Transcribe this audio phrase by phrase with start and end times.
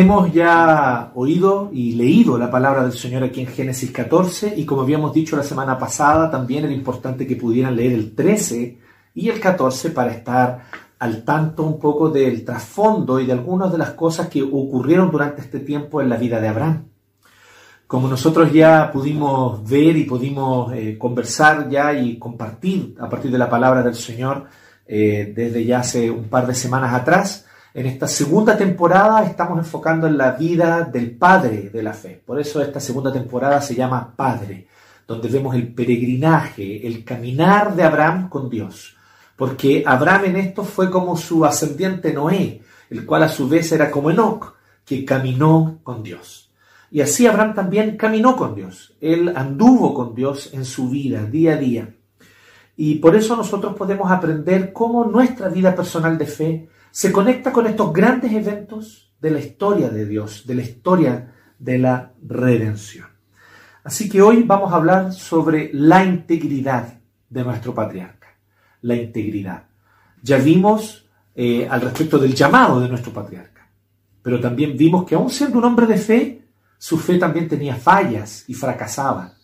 [0.00, 4.82] Hemos ya oído y leído la palabra del Señor aquí en Génesis 14 y como
[4.82, 8.78] habíamos dicho la semana pasada, también era importante que pudieran leer el 13
[9.16, 10.66] y el 14 para estar
[11.00, 15.40] al tanto un poco del trasfondo y de algunas de las cosas que ocurrieron durante
[15.40, 16.84] este tiempo en la vida de Abraham.
[17.88, 23.38] Como nosotros ya pudimos ver y pudimos eh, conversar ya y compartir a partir de
[23.38, 24.44] la palabra del Señor
[24.86, 30.06] eh, desde ya hace un par de semanas atrás, en esta segunda temporada estamos enfocando
[30.06, 32.20] en la vida del padre de la fe.
[32.24, 34.66] Por eso esta segunda temporada se llama Padre,
[35.06, 38.96] donde vemos el peregrinaje, el caminar de Abraham con Dios.
[39.36, 43.90] Porque Abraham en esto fue como su ascendiente Noé, el cual a su vez era
[43.90, 46.50] como Enoch, que caminó con Dios.
[46.90, 48.96] Y así Abraham también caminó con Dios.
[49.00, 51.94] Él anduvo con Dios en su vida, día a día.
[52.76, 57.64] Y por eso nosotros podemos aprender cómo nuestra vida personal de fe se conecta con
[57.68, 63.06] estos grandes eventos de la historia de Dios, de la historia de la redención.
[63.84, 66.98] Así que hoy vamos a hablar sobre la integridad
[67.30, 68.36] de nuestro patriarca,
[68.82, 69.68] la integridad.
[70.24, 73.70] Ya vimos eh, al respecto del llamado de nuestro patriarca,
[74.20, 78.42] pero también vimos que aun siendo un hombre de fe, su fe también tenía fallas
[78.48, 79.34] y fracasaba,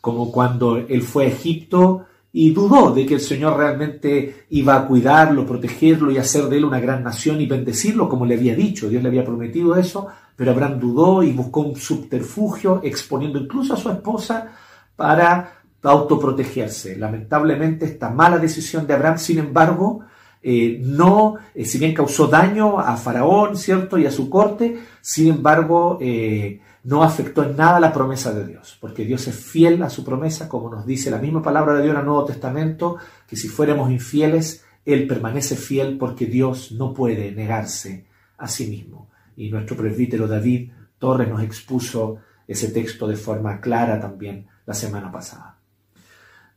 [0.00, 2.06] como cuando él fue a Egipto
[2.38, 6.66] y dudó de que el Señor realmente iba a cuidarlo, protegerlo y hacer de él
[6.66, 8.90] una gran nación y bendecirlo como le había dicho.
[8.90, 13.78] Dios le había prometido eso, pero Abraham dudó y buscó un subterfugio, exponiendo incluso a
[13.78, 14.52] su esposa
[14.94, 16.98] para autoprotegerse.
[16.98, 20.00] Lamentablemente esta mala decisión de Abraham, sin embargo,
[20.42, 23.96] eh, no, eh, si bien causó daño a Faraón, ¿cierto?
[23.96, 28.78] Y a su corte, sin embargo, eh, no afectó en nada la promesa de Dios,
[28.80, 31.94] porque Dios es fiel a su promesa, como nos dice la misma palabra de Dios
[31.94, 37.32] en el Nuevo Testamento, que si fuéramos infieles, Él permanece fiel porque Dios no puede
[37.32, 38.06] negarse
[38.38, 39.10] a sí mismo.
[39.36, 45.10] Y nuestro presbítero David Torres nos expuso ese texto de forma clara también la semana
[45.10, 45.58] pasada.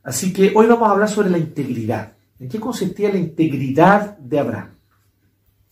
[0.03, 2.13] Así que hoy vamos a hablar sobre la integridad.
[2.39, 4.69] ¿En qué consistía la integridad de Abraham?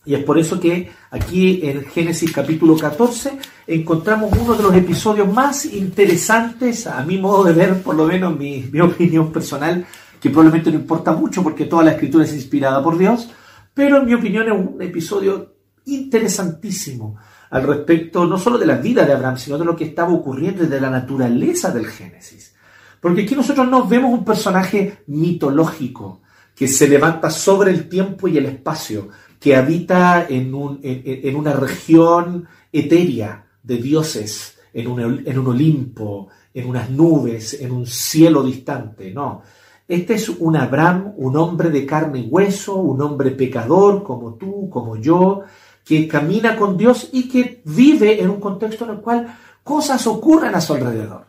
[0.04, 5.30] Y es por eso que aquí en Génesis capítulo 14 encontramos uno de los episodios
[5.32, 9.84] más interesantes, a mi modo de ver, por lo menos mi, mi opinión personal,
[10.20, 13.30] que probablemente no importa mucho porque toda la escritura es inspirada por Dios,
[13.74, 15.54] pero en mi opinión es un episodio
[15.84, 17.16] interesantísimo
[17.50, 20.64] al respecto no solo de la vida de Abraham, sino de lo que estaba ocurriendo
[20.64, 22.54] y de la naturaleza del Génesis.
[23.00, 26.22] Porque aquí nosotros nos vemos un personaje mitológico
[26.54, 29.08] que se levanta sobre el tiempo y el espacio,
[29.40, 36.28] que habita en, un, en, una región etérea de dioses, en un, en un Olimpo,
[36.52, 39.12] en unas nubes, en un cielo distante.
[39.12, 39.42] No,
[39.86, 44.68] este es un Abraham, un hombre de carne y hueso, un hombre pecador como tú,
[44.68, 45.42] como yo,
[45.84, 50.54] que camina con Dios y que vive en un contexto en el cual cosas ocurren
[50.54, 51.26] a su alrededor.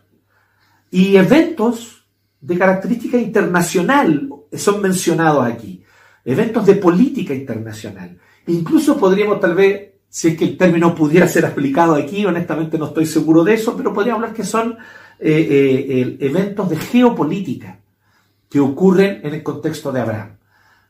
[0.91, 2.05] Y eventos
[2.41, 5.83] de característica internacional son mencionados aquí
[6.31, 8.17] eventos de política internacional.
[8.47, 12.87] Incluso podríamos tal vez, si es que el término pudiera ser aplicado aquí, honestamente no
[12.87, 14.77] estoy seguro de eso, pero podríamos hablar que son
[15.19, 17.79] eh, eh, eventos de geopolítica
[18.49, 20.39] que ocurren en el contexto de Abraham.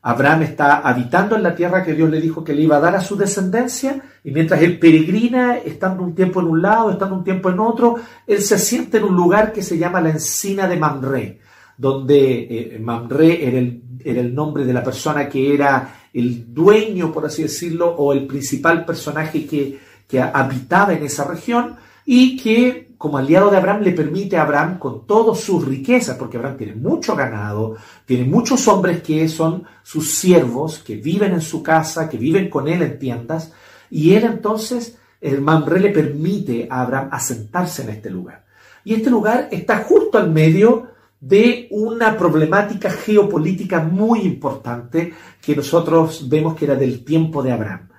[0.01, 2.95] Abraham está habitando en la tierra que Dios le dijo que le iba a dar
[2.95, 7.23] a su descendencia, y mientras él peregrina, estando un tiempo en un lado, estando un
[7.23, 7.95] tiempo en otro,
[8.25, 11.39] él se siente en un lugar que se llama la encina de Mamre,
[11.77, 17.11] donde eh, Mamre era el era el nombre de la persona que era el dueño,
[17.11, 22.89] por así decirlo, o el principal personaje que, que habitaba en esa región y que
[22.99, 26.75] como aliado de Abraham le permite a Abraham con todas sus riquezas, porque Abraham tiene
[26.75, 32.17] mucho ganado, tiene muchos hombres que son sus siervos, que viven en su casa, que
[32.17, 33.53] viven con él en tiendas,
[33.89, 38.43] y él entonces, el Mamre le permite a Abraham asentarse en este lugar.
[38.83, 40.87] Y este lugar está justo al medio
[41.19, 47.89] de una problemática geopolítica muy importante que nosotros vemos que era del tiempo de Abraham.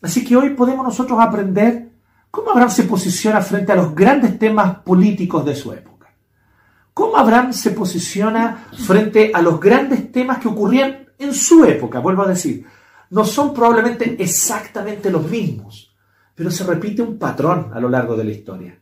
[0.00, 1.90] Así que hoy podemos nosotros aprender
[2.30, 6.14] cómo Abraham se posiciona frente a los grandes temas políticos de su época.
[6.94, 12.22] Cómo Abraham se posiciona frente a los grandes temas que ocurrían en su época, vuelvo
[12.22, 12.64] a decir.
[13.10, 15.94] No son probablemente exactamente los mismos,
[16.34, 18.78] pero se repite un patrón a lo largo de la historia.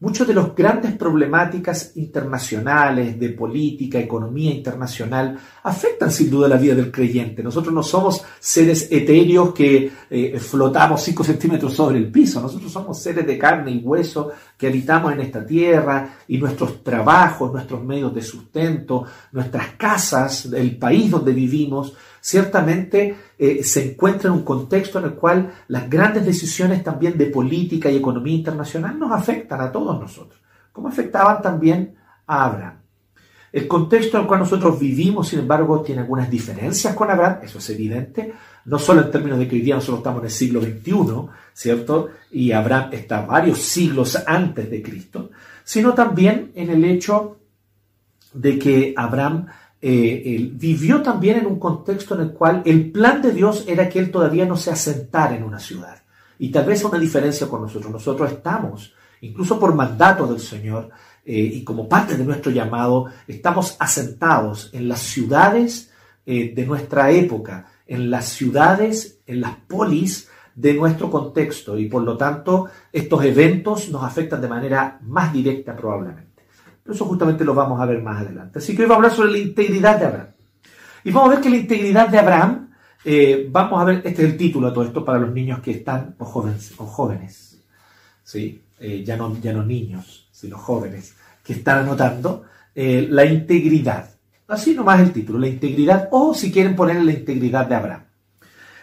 [0.00, 6.74] Muchas de las grandes problemáticas internacionales, de política, economía internacional, afectan sin duda la vida
[6.74, 7.44] del creyente.
[7.44, 12.40] Nosotros no somos seres etéreos que eh, flotamos 5 centímetros sobre el piso.
[12.40, 17.52] Nosotros somos seres de carne y hueso que habitamos en esta tierra y nuestros trabajos,
[17.52, 21.94] nuestros medios de sustento, nuestras casas, el país donde vivimos,
[22.24, 27.26] ciertamente eh, se encuentra en un contexto en el cual las grandes decisiones también de
[27.26, 30.40] política y economía internacional nos afectan a todos nosotros,
[30.72, 32.78] como afectaban también a Abraham.
[33.52, 37.58] El contexto en el cual nosotros vivimos, sin embargo, tiene algunas diferencias con Abraham, eso
[37.58, 38.32] es evidente,
[38.64, 42.08] no solo en términos de que hoy día nosotros estamos en el siglo XXI, ¿cierto?
[42.30, 45.30] Y Abraham está varios siglos antes de Cristo,
[45.62, 47.36] sino también en el hecho
[48.32, 49.46] de que Abraham
[49.86, 53.98] eh, vivió también en un contexto en el cual el plan de Dios era que
[53.98, 56.02] él todavía no se asentara en una ciudad.
[56.38, 57.92] Y tal vez una diferencia con nosotros.
[57.92, 60.88] Nosotros estamos, incluso por mandato del Señor,
[61.26, 65.92] eh, y como parte de nuestro llamado, estamos asentados en las ciudades
[66.24, 72.02] eh, de nuestra época, en las ciudades, en las polis de nuestro contexto y por
[72.02, 76.33] lo tanto estos eventos nos afectan de manera más directa probablemente.
[76.84, 78.60] Pero eso justamente lo vamos a ver más adelante.
[78.60, 80.28] Así que hoy vamos a hablar sobre la integridad de Abraham.
[81.02, 82.70] Y vamos a ver que la integridad de Abraham,
[83.04, 85.72] eh, vamos a ver, este es el título de todo esto para los niños que
[85.72, 87.54] están, o jóvenes, o jóvenes
[88.22, 88.62] ¿sí?
[89.04, 91.14] ya, no, ya no niños, sino jóvenes,
[91.44, 92.44] que están anotando,
[92.74, 94.10] eh, la integridad.
[94.48, 98.04] Así nomás el título, la integridad, o si quieren poner la integridad de Abraham.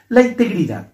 [0.09, 0.93] La integridad.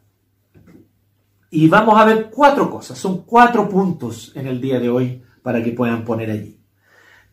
[1.50, 5.63] Y vamos a ver cuatro cosas, son cuatro puntos en el día de hoy para
[5.63, 6.56] que puedan poner allí.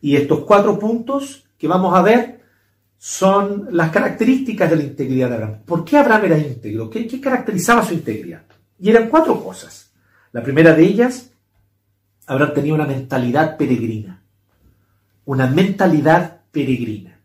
[0.05, 2.39] Y estos cuatro puntos que vamos a ver
[2.95, 5.61] son las características de la integridad de Abraham.
[5.65, 6.91] ¿Por qué Abraham era íntegro?
[6.91, 8.43] ¿Qué, caracterizaba su integridad?
[8.77, 9.91] Y eran cuatro cosas.
[10.31, 11.31] La primera de ellas
[12.27, 14.21] Abraham tenía una mentalidad peregrina.
[15.25, 17.19] Una mentalidad peregrina.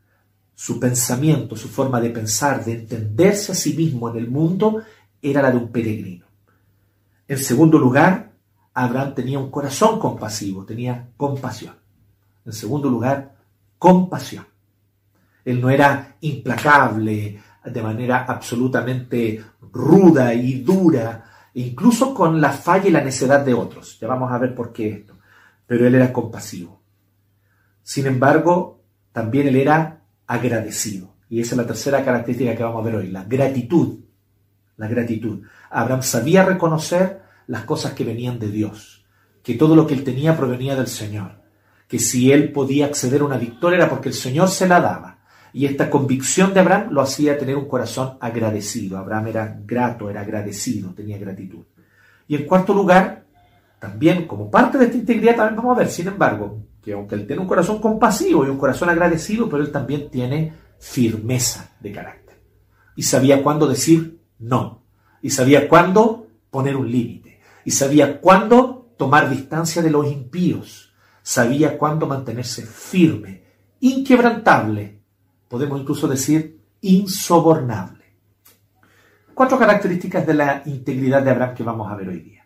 [0.55, 4.82] Su pensamiento, su forma de pensar, de entenderse a sí mismo en el mundo,
[5.21, 6.25] era la de un peregrino.
[7.29, 8.32] En segundo lugar,
[8.73, 11.80] Abraham tenía un corazón compasivo, tenía compasión.
[12.44, 13.37] En segundo lugar,
[13.78, 14.46] compasión.
[15.44, 22.92] Él no era implacable de manera absolutamente ruda y dura, incluso con la falla y
[22.92, 23.98] la necedad de otros.
[24.00, 25.19] Ya vamos a ver por qué esto.
[25.66, 26.81] Pero él era compasivo.
[27.82, 28.82] Sin embargo,
[29.12, 31.14] también él era agradecido.
[31.28, 34.00] Y esa es la tercera característica que vamos a ver hoy, la gratitud.
[34.76, 35.43] La gratitud.
[35.70, 39.04] Abraham sabía reconocer las cosas que venían de Dios,
[39.43, 41.39] que todo lo que él tenía provenía del Señor,
[41.90, 45.19] que si él podía acceder a una victoria era porque el Señor se la daba
[45.52, 48.96] y esta convicción de Abraham lo hacía tener un corazón agradecido.
[48.96, 51.64] Abraham era grato, era agradecido, tenía gratitud.
[52.28, 53.25] Y en cuarto lugar,
[53.81, 57.26] también como parte de esta integridad, también vamos a ver, sin embargo, que aunque él
[57.26, 62.40] tiene un corazón compasivo y un corazón agradecido, pero él también tiene firmeza de carácter.
[62.94, 64.84] Y sabía cuándo decir no.
[65.22, 67.40] Y sabía cuándo poner un límite.
[67.64, 70.89] Y sabía cuándo tomar distancia de los impíos.
[71.31, 73.44] Sabía cuándo mantenerse firme,
[73.79, 75.00] inquebrantable
[75.47, 78.05] podemos incluso decir insobornable.
[79.32, 82.44] Cuatro características de la integridad de Abraham que vamos a ver hoy día.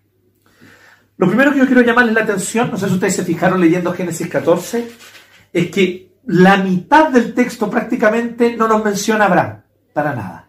[1.16, 3.94] Lo primero que yo quiero llamarles la atención, no sé si ustedes se fijaron leyendo
[3.94, 4.90] Génesis 14,
[5.50, 9.62] es que la mitad del texto prácticamente no nos menciona a Abraham,
[9.94, 10.48] para nada.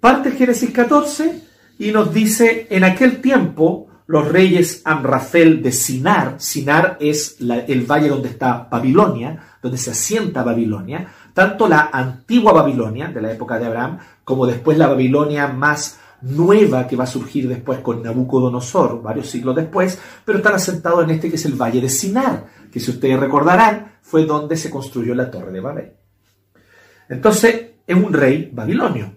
[0.00, 1.40] Parte Génesis 14
[1.78, 8.08] y nos dice, en aquel tiempo los reyes Amrafel de Sinar, Sinar es el valle
[8.08, 13.66] donde está Babilonia, donde se asienta Babilonia, tanto la antigua Babilonia, de la época de
[13.66, 19.28] Abraham, como después la Babilonia más nueva que va a surgir después con Nabucodonosor, varios
[19.28, 22.90] siglos después, pero están asentados en este que es el Valle de Sinar, que si
[22.90, 25.92] ustedes recordarán, fue donde se construyó la Torre de Babel.
[27.08, 29.16] Entonces, es un rey babilonio.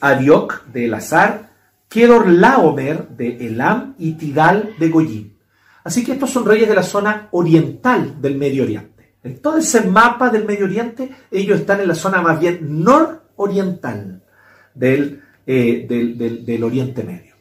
[0.00, 1.47] Arioc de Elazar,
[1.88, 5.32] Kedor Laomer de Elam y Tidal de Goyim.
[5.84, 9.14] Así que estos son reyes de la zona oriental del Medio Oriente.
[9.22, 14.22] En todo ese mapa del Medio Oriente, ellos están en la zona más bien nororiental
[14.74, 17.34] del, eh, del, del, Oriente Medio.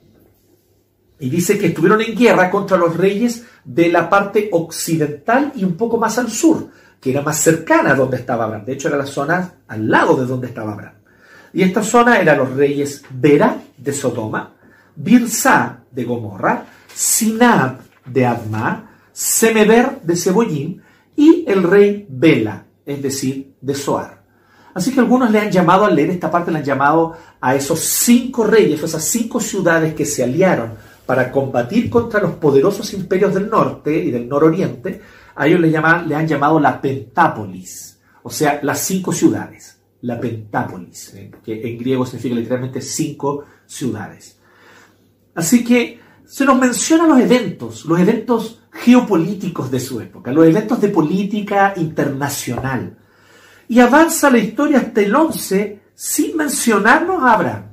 [1.19, 5.75] Y dice que estuvieron en guerra contra los reyes de la parte occidental y un
[5.75, 6.69] poco más al sur,
[7.01, 8.65] que era más cercana a donde estaba Abraham.
[8.65, 10.96] De hecho, era la zona al lado de donde estaba Abraham.
[11.53, 14.53] Y esta zona eran los reyes Bera de Sodoma,
[14.95, 20.81] Birsa de Gomorra, Sinab de Adma, Semeber de Cebollín
[21.15, 24.23] y el rey Bela, es decir, de Soar.
[24.73, 27.79] Así que algunos le han llamado, al leer esta parte, le han llamado a esos
[27.79, 30.73] cinco reyes, esas cinco ciudades que se aliaron
[31.07, 35.01] para combatir contra los poderosos imperios del norte y del nororiente,
[35.35, 41.31] a ellos le han llamado la Pentápolis, o sea, las cinco ciudades, la Pentápolis, ¿eh?
[41.43, 44.37] que en griego significa literalmente cinco ciudades.
[45.35, 50.79] Así que se nos mencionan los eventos, los eventos geopolíticos de su época, los eventos
[50.81, 52.97] de política internacional.
[53.69, 57.63] Y avanza la historia hasta el 11 sin mencionarnos a Abraham.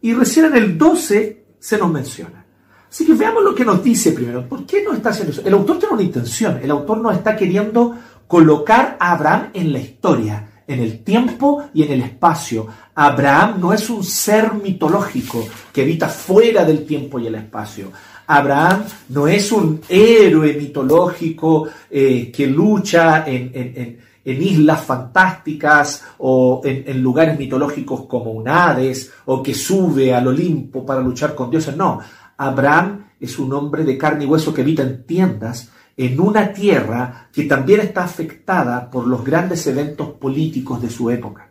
[0.00, 2.44] Y recién en el 12 se nos menciona.
[2.90, 4.48] Así que veamos lo que nos dice primero.
[4.48, 5.42] ¿Por qué no está haciendo eso?
[5.44, 6.60] El autor tiene una intención.
[6.62, 11.82] El autor no está queriendo colocar a Abraham en la historia, en el tiempo y
[11.82, 12.66] en el espacio.
[12.94, 17.90] Abraham no es un ser mitológico que habita fuera del tiempo y el espacio.
[18.26, 27.38] Abraham no es un héroe mitológico eh, que lucha en, islas fantásticas o en, lugares
[27.38, 31.76] mitológicos como un Hades o que sube al Olimpo para luchar con dioses.
[31.76, 32.00] No,
[32.38, 37.28] Abraham es un hombre de carne y hueso que habita en tiendas en una tierra
[37.32, 41.50] que también está afectada por los grandes eventos políticos de su época.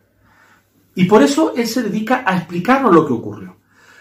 [0.94, 3.56] Y por eso él se dedica a explicarnos lo que ocurrió.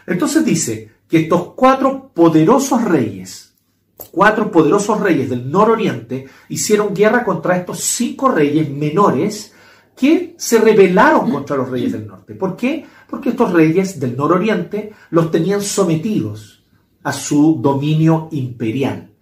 [0.06, 3.54] Entonces dice, que estos cuatro poderosos reyes,
[4.12, 9.54] cuatro poderosos reyes del nororiente, hicieron guerra contra estos cinco reyes menores
[9.96, 12.34] que se rebelaron contra los reyes del norte.
[12.34, 12.86] ¿Por qué?
[13.08, 16.64] Porque estos reyes del nororiente los tenían sometidos
[17.04, 19.13] a su dominio imperial.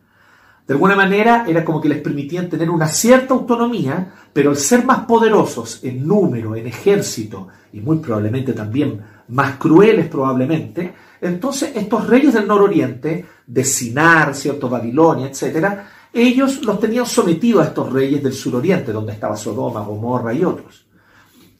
[0.71, 4.85] De alguna manera era como que les permitían tener una cierta autonomía, pero al ser
[4.85, 12.07] más poderosos en número, en ejército y muy probablemente también más crueles probablemente, entonces, estos
[12.07, 14.69] reyes del nororiente, de Sinar, ¿cierto?
[14.69, 15.79] Babilonia, etc.,
[16.13, 20.87] ellos los tenían sometidos a estos reyes del suroriente, donde estaba Sodoma, Gomorra y otros.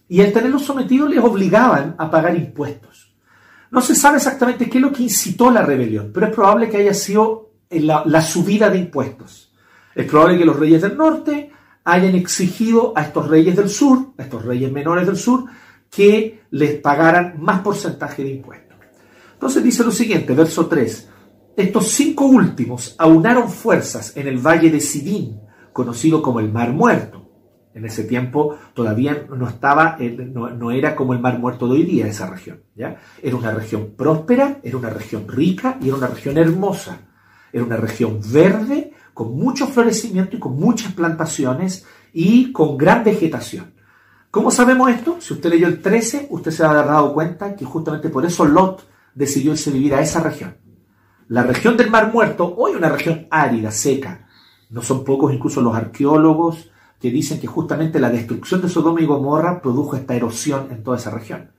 [0.07, 3.13] Y al tenerlos sometidos les obligaban a pagar impuestos.
[3.71, 6.77] No se sabe exactamente qué es lo que incitó la rebelión, pero es probable que
[6.77, 9.53] haya sido la, subida de impuestos.
[9.95, 11.51] Es probable que los reyes del norte
[11.83, 15.45] hayan exigido a estos reyes del sur, a estos reyes menores del sur,
[15.89, 18.77] que les pagaran más porcentaje de impuestos.
[19.33, 21.09] Entonces dice lo siguiente, verso 3.
[21.57, 25.41] Estos cinco últimos aunaron fuerzas en el valle de Sidín,
[25.73, 27.29] conocido como el Mar Muerto.
[27.73, 32.07] En ese tiempo todavía no estaba, no, era como el Mar Muerto de hoy día
[32.07, 32.63] esa región.
[32.75, 32.97] ¿ya?
[33.21, 36.99] Era una región próspera, era una región rica y era una región hermosa.
[37.53, 43.73] Era una región verde, con mucho florecimiento y con muchas plantaciones y con gran vegetación.
[44.31, 45.17] ¿Cómo sabemos esto?
[45.19, 48.87] Si usted leyó el 13, usted se habrá dado cuenta que justamente por eso Lot
[49.13, 50.55] decidió irse vivir a esa región.
[51.27, 54.27] La región del Mar Muerto, hoy una región árida, seca.
[54.69, 59.05] No son pocos incluso los arqueólogos que dicen que justamente la destrucción de Sodoma y
[59.05, 61.51] Gomorra produjo esta erosión en toda esa región,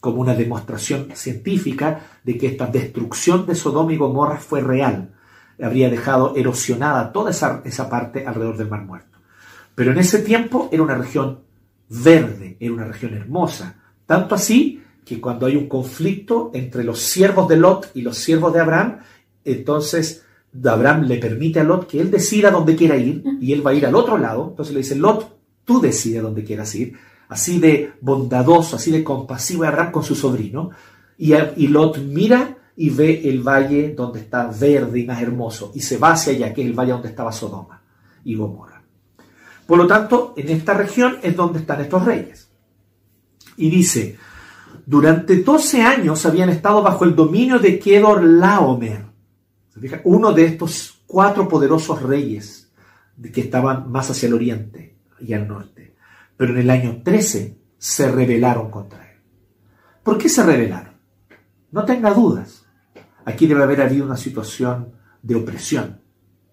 [0.00, 5.14] como una demostración científica de que esta destrucción de Sodoma y Gomorra fue real.
[5.62, 9.18] Habría dejado erosionada toda esa, esa parte alrededor del Mar Muerto.
[9.74, 11.40] Pero en ese tiempo era una región
[11.88, 13.76] verde, era una región hermosa.
[14.06, 18.52] Tanto así que cuando hay un conflicto entre los siervos de Lot y los siervos
[18.52, 18.98] de Abraham,
[19.44, 20.24] entonces
[20.64, 23.74] Abraham le permite a Lot que él decida dónde quiera ir y él va a
[23.74, 24.48] ir al otro lado.
[24.50, 26.94] Entonces le dice, Lot, tú decides dónde quieras ir.
[27.28, 30.70] Así de bondadoso, así de compasivo Abraham con su sobrino.
[31.16, 35.80] Y, y Lot mira y ve el valle donde está verde y más hermoso y
[35.80, 37.82] se va hacia allá, que es el valle donde estaba Sodoma
[38.24, 38.82] y Gomorra.
[39.66, 42.50] Por lo tanto, en esta región es donde están estos reyes.
[43.58, 44.16] Y dice,
[44.86, 49.04] durante 12 años habían estado bajo el dominio de Kedor Laomer,
[50.04, 52.72] uno de estos cuatro poderosos reyes
[53.30, 55.96] que estaban más hacia el oriente y al norte.
[56.34, 59.18] Pero en el año 13 se rebelaron contra él.
[60.02, 60.94] ¿Por qué se rebelaron?
[61.72, 62.59] No tenga dudas.
[63.24, 66.00] Aquí debe haber habido una situación de opresión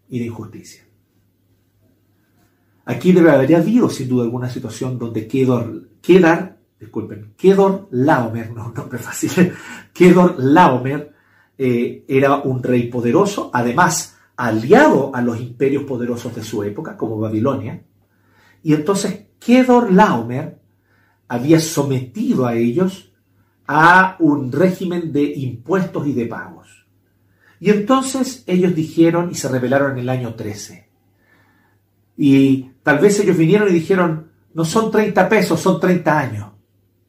[0.10, 0.84] y de injusticia.
[2.86, 8.72] Aquí debe haber habido, sin duda alguna, situación donde Kedor, Kedar disculpen, Kedor Laomer, no,
[8.72, 9.54] nombre fácil,
[9.94, 11.14] Kedor Laomer
[11.58, 17.20] eh, era un rey poderoso, además aliado a los imperios poderosos de su época, como
[17.20, 17.84] Babilonia,
[18.64, 20.60] y entonces Kedor Laomer
[21.28, 23.12] había sometido a ellos
[23.68, 26.57] a un régimen de impuestos y de pagos.
[27.60, 30.88] Y entonces ellos dijeron y se rebelaron en el año 13.
[32.18, 36.48] Y tal vez ellos vinieron y dijeron, no son 30 pesos, son 30 años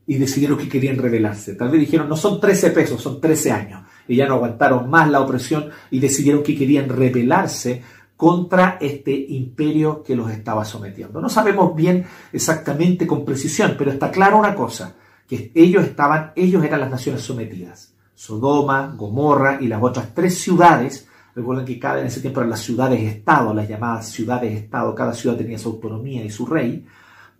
[0.08, 1.54] y decidieron que querían rebelarse.
[1.54, 3.82] Tal vez dijeron, no son 13 pesos, son 13 años.
[4.08, 7.82] Y ya no aguantaron más la opresión y decidieron que querían rebelarse
[8.16, 11.20] contra este imperio que los estaba sometiendo.
[11.20, 14.96] No sabemos bien exactamente con precisión, pero está claro una cosa,
[15.28, 17.94] que ellos estaban, ellos eran las naciones sometidas.
[18.18, 21.06] Sodoma, Gomorra y las otras tres ciudades,
[21.36, 25.56] recuerden que cada en ese tiempo eran las ciudades-estado, las llamadas ciudades-estado, cada ciudad tenía
[25.56, 26.84] su autonomía y su rey,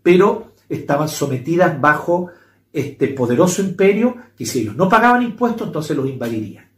[0.04, 2.28] pero estaban sometidas bajo
[2.72, 6.70] este poderoso imperio que si ellos no pagaban impuestos, entonces los invadirían.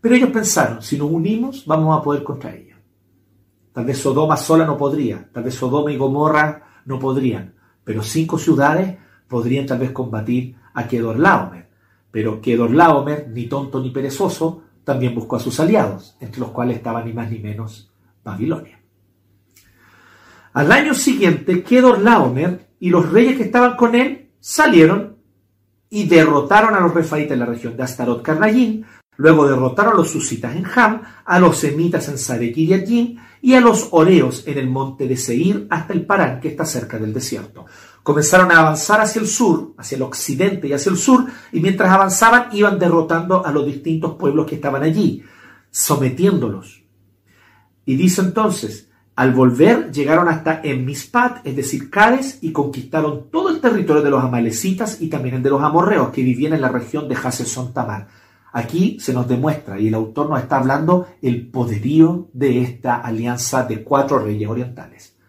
[0.00, 2.76] Pero ellos pensaron, si nos unimos, vamos a poder contra ellos.
[3.72, 7.54] Tal vez Sodoma sola no podría, tal vez Sodoma y Gomorra no podrían,
[7.84, 11.59] pero cinco ciudades podrían tal vez combatir a Kedorlaomer.
[12.10, 17.02] Pero Kedorlaomer, ni tonto ni perezoso, también buscó a sus aliados, entre los cuales estaba
[17.04, 17.92] ni más ni menos
[18.24, 18.80] Babilonia.
[20.52, 25.16] Al año siguiente, Kedorlaomer y los reyes que estaban con él salieron
[25.88, 28.84] y derrotaron a los refaitas en la región de Astarot Karnayim,
[29.16, 33.88] luego derrotaron a los susitas en Ham, a los semitas en Sarekiriatim y a los
[33.90, 37.66] oreos en el monte de Seir hasta el Parán, que está cerca del desierto.
[38.02, 41.90] Comenzaron a avanzar hacia el sur, hacia el occidente y hacia el sur, y mientras
[41.90, 45.22] avanzaban iban derrotando a los distintos pueblos que estaban allí,
[45.70, 46.82] sometiéndolos.
[47.84, 53.60] Y dice entonces, al volver llegaron hasta Enmispat, es decir, Cades, y conquistaron todo el
[53.60, 57.06] territorio de los amalecitas y también el de los amorreos que vivían en la región
[57.06, 58.08] de Hasesón Tamar.
[58.52, 63.64] Aquí se nos demuestra, y el autor nos está hablando, el poderío de esta alianza
[63.64, 65.19] de cuatro reyes orientales.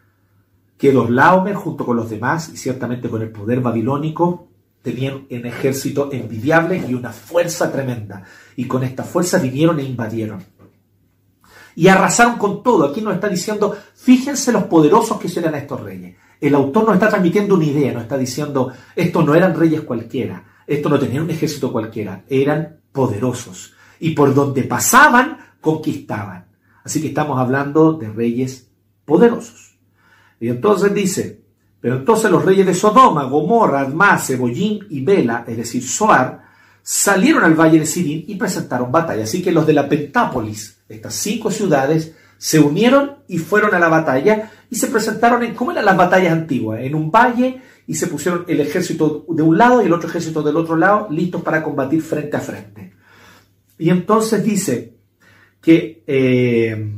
[0.82, 4.48] Que los Laomer, junto con los demás, y ciertamente con el poder babilónico,
[4.82, 8.24] tenían un ejército envidiable y una fuerza tremenda.
[8.56, 10.44] Y con esta fuerza vinieron e invadieron
[11.76, 12.86] y arrasaron con todo.
[12.86, 16.16] Aquí nos está diciendo, fíjense los poderosos que eran estos reyes.
[16.40, 20.44] El autor nos está transmitiendo una idea, nos está diciendo, estos no eran reyes cualquiera,
[20.66, 23.74] estos no tenían un ejército cualquiera, eran poderosos.
[24.00, 26.48] Y por donde pasaban, conquistaban.
[26.84, 28.72] Así que estamos hablando de reyes
[29.06, 29.71] poderosos.
[30.42, 31.40] Y entonces dice,
[31.80, 36.42] pero entonces los reyes de Sodoma, Gomorra, Admá, Cebollín y Bela, es decir, Soar,
[36.82, 39.24] salieron al valle de Sirín y presentaron batalla.
[39.24, 43.88] Así que los de la Pentápolis, estas cinco ciudades, se unieron y fueron a la
[43.88, 46.82] batalla y se presentaron en, ¿cómo eran las batallas antiguas?
[46.82, 50.42] En un valle y se pusieron el ejército de un lado y el otro ejército
[50.42, 52.94] del otro lado, listos para combatir frente a frente.
[53.78, 54.96] Y entonces dice
[55.62, 56.94] que eh,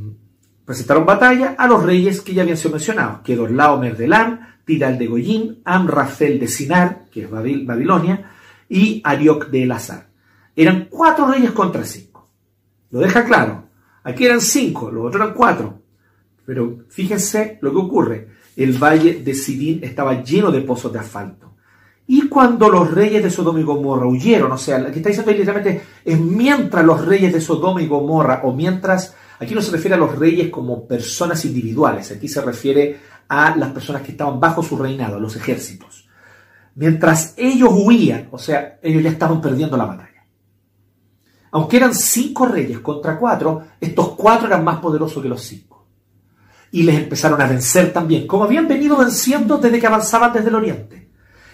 [0.64, 4.98] presentaron batalla a los reyes que ya habían sido mencionados, que Dorlaomer de Lam, Tiral
[4.98, 8.30] de Goyín, Amrafel de Sinar, que es Babilonia,
[8.68, 10.08] y Arioc de Elazar.
[10.56, 12.28] Eran cuatro reyes contra cinco.
[12.90, 13.64] Lo deja claro.
[14.04, 15.80] Aquí eran cinco, los otros eran cuatro.
[16.46, 18.28] Pero fíjense lo que ocurre.
[18.56, 21.54] El valle de Sidín estaba lleno de pozos de asfalto.
[22.06, 25.32] Y cuando los reyes de Sodoma y Gomorra huyeron, o sea, lo que está diciendo
[25.32, 29.94] literalmente es mientras los reyes de Sodoma y Gomorra, o mientras, aquí no se refiere
[29.94, 34.62] a los reyes como personas individuales, aquí se refiere a las personas que estaban bajo
[34.62, 36.08] su reinado, los ejércitos.
[36.74, 40.24] Mientras ellos huían, o sea, ellos ya estaban perdiendo la batalla.
[41.52, 45.86] Aunque eran cinco reyes contra cuatro, estos cuatro eran más poderosos que los cinco.
[46.72, 50.56] Y les empezaron a vencer también, como habían venido venciendo desde que avanzaban desde el
[50.56, 51.10] oriente.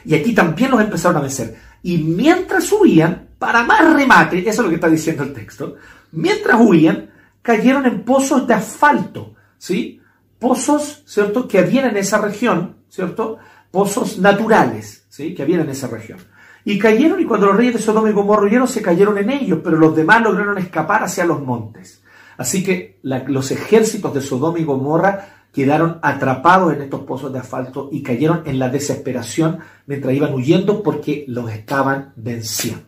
[0.07, 1.55] Y aquí también los empezaron a vencer.
[1.83, 5.77] Y mientras huían, para más remate, eso es lo que está diciendo el texto,
[6.13, 7.11] mientras huían,
[7.43, 10.01] cayeron en pozos de asfalto, ¿sí?
[10.39, 13.39] Pozos, ¿cierto?, que habían en esa región, ¿cierto?,
[13.71, 15.35] pozos naturales ¿sí?
[15.35, 16.19] que había en esa región.
[16.65, 19.61] Y cayeron, y cuando los reyes de Sodoma y Gomorra huyeron, se cayeron en ellos,
[19.65, 22.03] pero los demás lograron escapar hacia los montes.
[22.37, 27.89] Así que los ejércitos de Sodoma y Gomorra quedaron atrapados en estos pozos de asfalto
[27.93, 32.85] y cayeron en la desesperación mientras iban huyendo porque los estaban venciendo.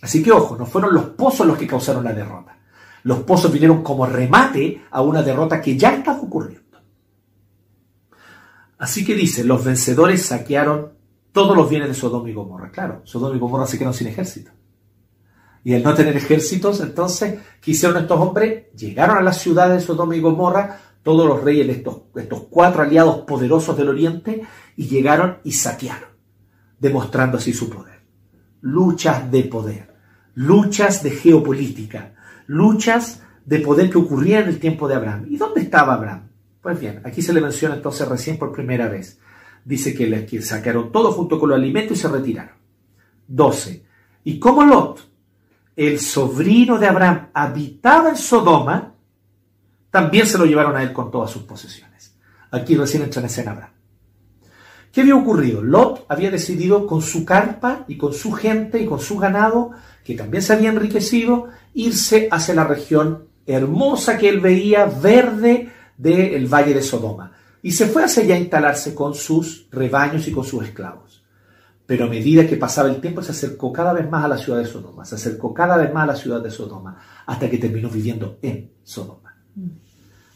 [0.00, 2.51] Así que ojo, no fueron los pozos los que causaron la derrota.
[3.04, 6.62] Los pozos vinieron como remate a una derrota que ya estaba ocurriendo.
[8.78, 10.92] Así que dice, los vencedores saquearon
[11.30, 12.70] todos los bienes de Sodoma y Gomorra.
[12.70, 14.50] Claro, Sodoma y Gomorra se quedaron sin ejército.
[15.64, 18.72] Y al no tener ejércitos, entonces, ¿qué hicieron estos hombres?
[18.74, 23.18] Llegaron a las ciudades de Sodoma y Gomorra, todos los reyes estos, estos cuatro aliados
[23.20, 24.42] poderosos del oriente,
[24.76, 26.10] y llegaron y saquearon,
[26.78, 28.02] demostrando así su poder.
[28.60, 29.94] Luchas de poder,
[30.34, 32.14] luchas de geopolítica,
[32.46, 35.26] luchas de poder que ocurrían en el tiempo de Abraham.
[35.28, 36.28] ¿Y dónde estaba Abraham?
[36.60, 39.18] Pues bien, aquí se le menciona entonces recién por primera vez.
[39.64, 42.56] Dice que les sacaron todo junto con los alimentos y se retiraron.
[43.26, 43.84] 12.
[44.24, 45.08] Y como Lot,
[45.76, 48.94] el sobrino de Abraham, habitaba en Sodoma,
[49.90, 52.16] también se lo llevaron a él con todas sus posesiones.
[52.50, 53.72] Aquí recién entra en escena Abraham.
[54.92, 55.62] ¿Qué había ocurrido?
[55.62, 59.70] Lot había decidido con su carpa y con su gente y con su ganado,
[60.04, 66.46] que también se había enriquecido, irse hacia la región hermosa que él veía, verde, del
[66.46, 67.32] valle de Sodoma.
[67.62, 71.22] Y se fue hacia allá a instalarse con sus rebaños y con sus esclavos.
[71.86, 74.58] Pero a medida que pasaba el tiempo se acercó cada vez más a la ciudad
[74.58, 77.88] de Sodoma, se acercó cada vez más a la ciudad de Sodoma, hasta que terminó
[77.88, 79.36] viviendo en Sodoma.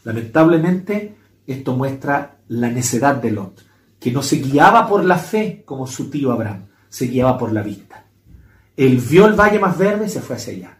[0.03, 3.65] Lamentablemente, esto muestra la necedad de Lot,
[3.99, 7.61] que no se guiaba por la fe como su tío Abraham, se guiaba por la
[7.61, 8.05] vista.
[8.75, 10.77] Él vio el valle más verde y se fue hacia allá.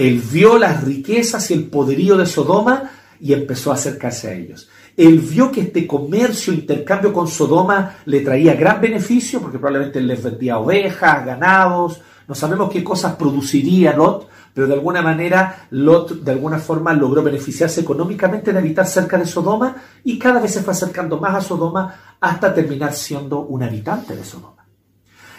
[0.00, 4.70] Él vio las riquezas y el poderío de Sodoma y empezó a acercarse a ellos.
[4.96, 10.22] Él vio que este comercio, intercambio con Sodoma le traía gran beneficio porque probablemente les
[10.22, 16.32] vendía ovejas, ganados, no sabemos qué cosas produciría Lot, pero de alguna manera Lot de
[16.32, 20.72] alguna forma logró beneficiarse económicamente de habitar cerca de Sodoma y cada vez se fue
[20.72, 24.66] acercando más a Sodoma hasta terminar siendo un habitante de Sodoma.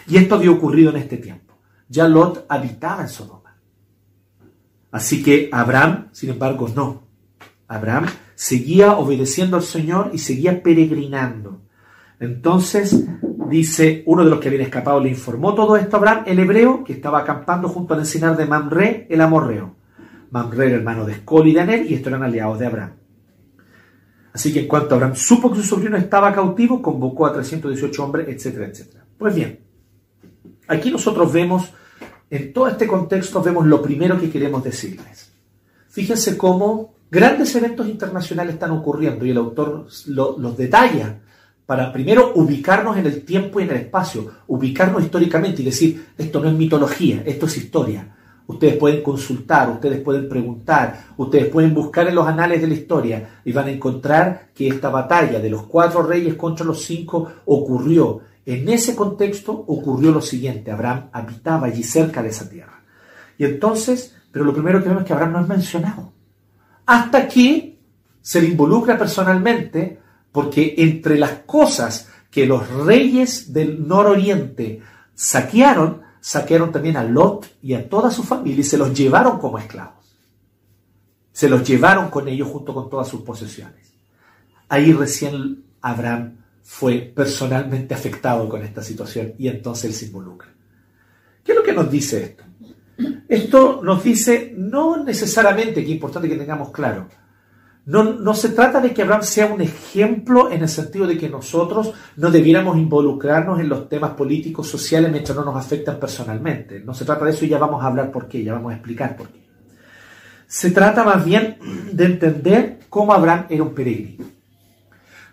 [0.06, 1.58] Y esto había ocurrido en este tiempo.
[1.88, 3.41] Ya Lot habitaba en Sodoma.
[4.92, 7.02] Así que Abraham, sin embargo, no.
[7.66, 11.62] Abraham seguía obedeciendo al Señor y seguía peregrinando.
[12.20, 13.04] Entonces,
[13.48, 16.84] dice, uno de los que habían escapado le informó todo esto a Abraham, el hebreo,
[16.84, 19.74] que estaba acampando junto al encinar de Mamre, el amorreo.
[20.30, 22.92] Mamre era hermano de Escol y de Aner, y estos eran aliados de Abraham.
[24.32, 28.28] Así que en cuanto Abraham supo que su sobrino estaba cautivo, convocó a 318 hombres,
[28.28, 29.04] etcétera, etcétera.
[29.18, 29.60] Pues bien,
[30.68, 31.72] aquí nosotros vemos,
[32.32, 35.30] en todo este contexto, vemos lo primero que queremos decirles.
[35.90, 41.20] Fíjense cómo grandes eventos internacionales están ocurriendo y el autor los detalla
[41.66, 46.40] para primero ubicarnos en el tiempo y en el espacio, ubicarnos históricamente y decir, esto
[46.40, 48.16] no es mitología, esto es historia.
[48.46, 53.40] Ustedes pueden consultar, ustedes pueden preguntar, ustedes pueden buscar en los anales de la historia
[53.44, 58.22] y van a encontrar que esta batalla de los cuatro reyes contra los cinco ocurrió.
[58.44, 62.82] En ese contexto ocurrió lo siguiente, Abraham habitaba allí cerca de esa tierra.
[63.38, 66.12] Y entonces, pero lo primero que vemos es que Abraham no es mencionado.
[66.86, 67.78] Hasta que
[68.20, 70.00] se le involucra personalmente
[70.32, 74.80] porque entre las cosas que los reyes del nororiente
[75.14, 79.58] saquearon, saquearon también a Lot y a toda su familia y se los llevaron como
[79.58, 80.16] esclavos.
[81.32, 83.92] Se los llevaron con ellos junto con todas sus posesiones.
[84.68, 90.48] Ahí recién Abraham fue personalmente afectado con esta situación y entonces él se involucra.
[91.44, 92.44] ¿Qué es lo que nos dice esto?
[93.28, 97.08] Esto nos dice no necesariamente, que es importante que tengamos claro,
[97.84, 101.92] no, se trata de que Abraham sea un ejemplo en el sentido de que nosotros
[102.16, 106.78] no debiéramos involucrarnos en los temas políticos, sociales, mientras no nos afectan personalmente.
[106.78, 108.76] No se trata de eso y ya vamos a hablar por qué, ya vamos a
[108.76, 109.42] explicar por qué.
[110.46, 111.58] Se trata más bien
[111.92, 114.26] de entender cómo Abraham era un peregrino.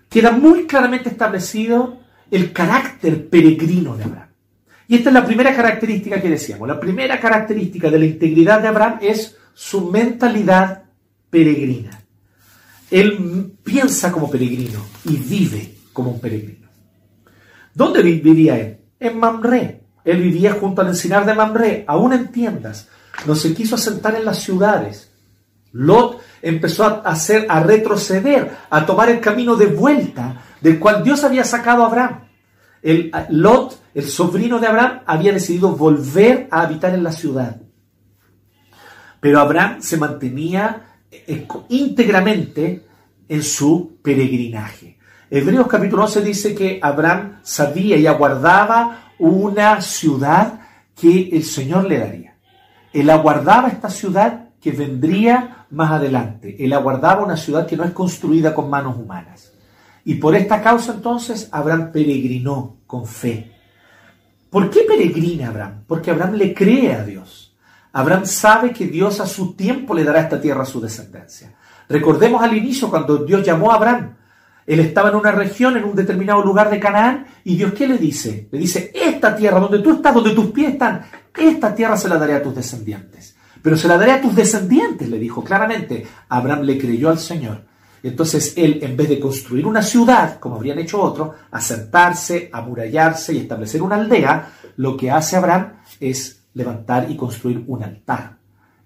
[0.09, 1.99] Queda muy claramente establecido
[2.31, 4.29] el carácter peregrino de Abraham.
[4.87, 6.67] Y esta es la primera característica que decíamos.
[6.67, 10.83] La primera característica de la integridad de Abraham es su mentalidad
[11.29, 12.01] peregrina.
[12.89, 16.67] Él piensa como peregrino y vive como un peregrino.
[17.73, 18.79] ¿Dónde viviría él?
[18.99, 19.83] En Mamre.
[20.03, 22.87] Él vivía junto al encinar de Mamre, aún en tiendas.
[23.27, 25.08] No se quiso asentar en las ciudades.
[25.71, 31.23] Lot empezó a hacer, a retroceder, a tomar el camino de vuelta del cual Dios
[31.23, 32.19] había sacado a Abraham.
[32.81, 37.57] El, Lot, el sobrino de Abraham, había decidido volver a habitar en la ciudad.
[39.19, 40.85] Pero Abraham se mantenía
[41.69, 42.85] íntegramente
[43.27, 44.97] en su peregrinaje.
[45.29, 50.61] Hebreos capítulo 11 dice que Abraham sabía y aguardaba una ciudad
[50.95, 52.35] que el Señor le daría.
[52.93, 56.55] Él aguardaba esta ciudad que vendría más adelante.
[56.63, 59.51] Él aguardaba una ciudad que no es construida con manos humanas.
[60.05, 63.51] Y por esta causa entonces Abraham peregrinó con fe.
[64.49, 65.83] ¿Por qué peregrina Abraham?
[65.85, 67.55] Porque Abraham le cree a Dios.
[67.91, 71.55] Abraham sabe que Dios a su tiempo le dará esta tierra a su descendencia.
[71.87, 74.15] Recordemos al inicio cuando Dios llamó a Abraham.
[74.65, 77.97] Él estaba en una región, en un determinado lugar de Canaán, y Dios ¿qué le
[77.97, 78.47] dice?
[78.51, 81.01] Le dice, esta tierra donde tú estás, donde tus pies están,
[81.35, 83.35] esta tierra se la daré a tus descendientes.
[83.61, 86.05] Pero se la daré a tus descendientes, le dijo claramente.
[86.29, 87.65] Abraham le creyó al Señor.
[88.01, 93.39] Entonces él, en vez de construir una ciudad, como habrían hecho otros, asentarse, amurallarse y
[93.39, 98.37] establecer una aldea, lo que hace Abraham es levantar y construir un altar.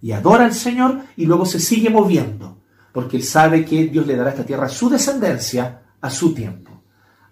[0.02, 4.16] Y adora al Señor y luego se sigue moviendo, porque él sabe que Dios le
[4.16, 6.84] dará esta tierra a su descendencia a su tiempo.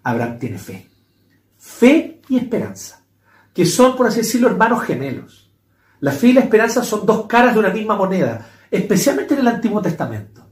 [0.02, 0.88] Abraham tiene fe.
[1.58, 3.04] Fe y esperanza,
[3.52, 5.41] que son, por así decirlo, hermanos gemelos.
[6.02, 9.46] La fe y la esperanza son dos caras de una misma moneda, especialmente en el
[9.46, 10.44] Antiguo Testamento.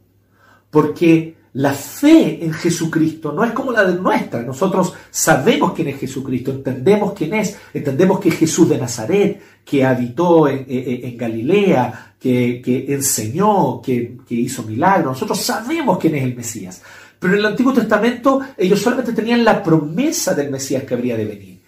[0.71, 4.43] Porque la fe en Jesucristo no es como la de nuestra.
[4.43, 9.85] Nosotros sabemos quién es Jesucristo, entendemos quién es, entendemos que es Jesús de Nazaret, que
[9.85, 15.15] habitó en, Galilea, que, enseñó, que, que, hizo milagros.
[15.15, 16.81] Nosotros sabemos quién es el Mesías.
[17.19, 21.25] Pero en el Antiguo Testamento ellos solamente tenían la promesa del Mesías que habría de
[21.25, 21.61] venir.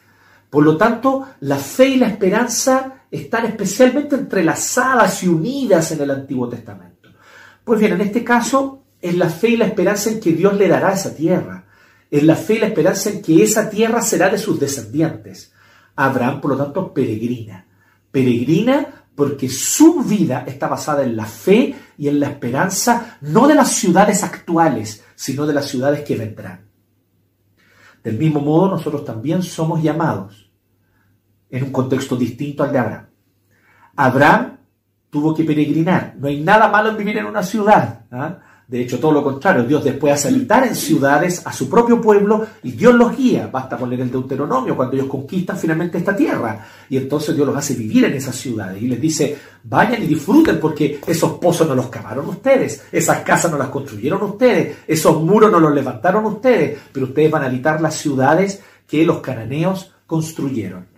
[0.49, 6.11] Por lo tanto, la fe y la esperanza están especialmente entrelazadas y unidas en el
[6.11, 7.11] Antiguo Testamento.
[7.62, 10.66] Pues bien, en este caso, es la fe y la esperanza en que Dios le
[10.66, 11.66] dará esa tierra.
[12.11, 15.53] Es la fe y la esperanza en que esa tierra será de sus descendientes.
[15.94, 17.66] Abraham, por lo tanto, peregrina.
[18.11, 23.55] Peregrina porque su vida está basada en la fe y en la esperanza no de
[23.55, 26.66] las ciudades actuales, sino de las ciudades que vendrán.
[28.03, 30.41] Del mismo modo, nosotros también somos llamados
[31.53, 33.07] en un contexto distinto al de Abraham.
[33.95, 34.57] Abraham
[35.11, 36.15] tuvo que peregrinar.
[36.19, 38.07] No hay nada malo en vivir en una ciudad.
[38.11, 38.38] ¿ah?
[38.67, 42.47] De hecho, todo lo contrario, Dios después hace habitar en ciudades a su propio pueblo
[42.62, 43.51] y Dios los guía.
[43.53, 46.67] Basta poner el Deuteronomio cuando ellos conquistan finalmente esta tierra.
[46.88, 50.59] Y entonces Dios los hace vivir en esas ciudades y les dice, vayan y disfruten
[50.59, 55.53] porque esos pozos no los cavaron ustedes, esas casas no las construyeron ustedes, esos muros
[55.53, 60.91] no los levantaron ustedes, pero ustedes van a habitar las ciudades que los cananeos construyeron.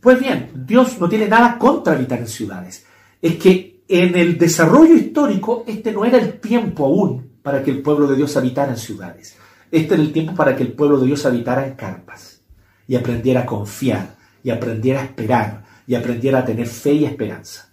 [0.00, 2.86] Pues bien, Dios no tiene nada contra habitar en ciudades.
[3.20, 7.82] Es que en el desarrollo histórico, este no era el tiempo aún para que el
[7.82, 9.36] pueblo de Dios habitara en ciudades.
[9.70, 12.40] Este era el tiempo para que el pueblo de Dios habitara en carpas
[12.86, 17.68] y aprendiera a confiar y aprendiera a esperar y aprendiera a tener fe y esperanza.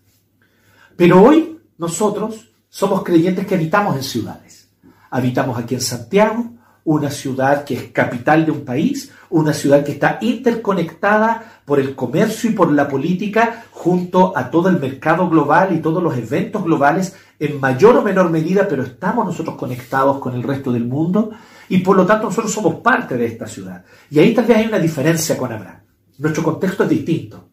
[0.95, 4.69] Pero hoy nosotros somos creyentes que habitamos en ciudades.
[5.09, 6.56] Habitamos aquí en Santiago,
[6.87, 11.95] una ciudad que es capital de un país, una ciudad que está interconectada por el
[11.95, 16.63] comercio y por la política junto a todo el mercado global y todos los eventos
[16.63, 21.31] globales en mayor o menor medida, pero estamos nosotros conectados con el resto del mundo
[21.67, 23.83] y por lo tanto nosotros somos parte de esta ciudad.
[24.09, 25.81] Y ahí tal vez hay una diferencia con Abraham.
[26.19, 27.49] Nuestro contexto es distinto.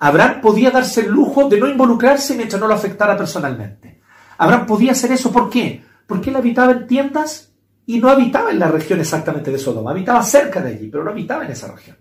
[0.00, 4.02] Abraham podía darse el lujo de no involucrarse mientras no lo afectara personalmente.
[4.36, 5.82] Abraham podía hacer eso, ¿por qué?
[6.06, 7.45] Porque él habitaba en tiendas
[7.86, 11.10] y no habitaba en la región exactamente de Sodoma, habitaba cerca de allí, pero no
[11.10, 11.96] habitaba en esa región.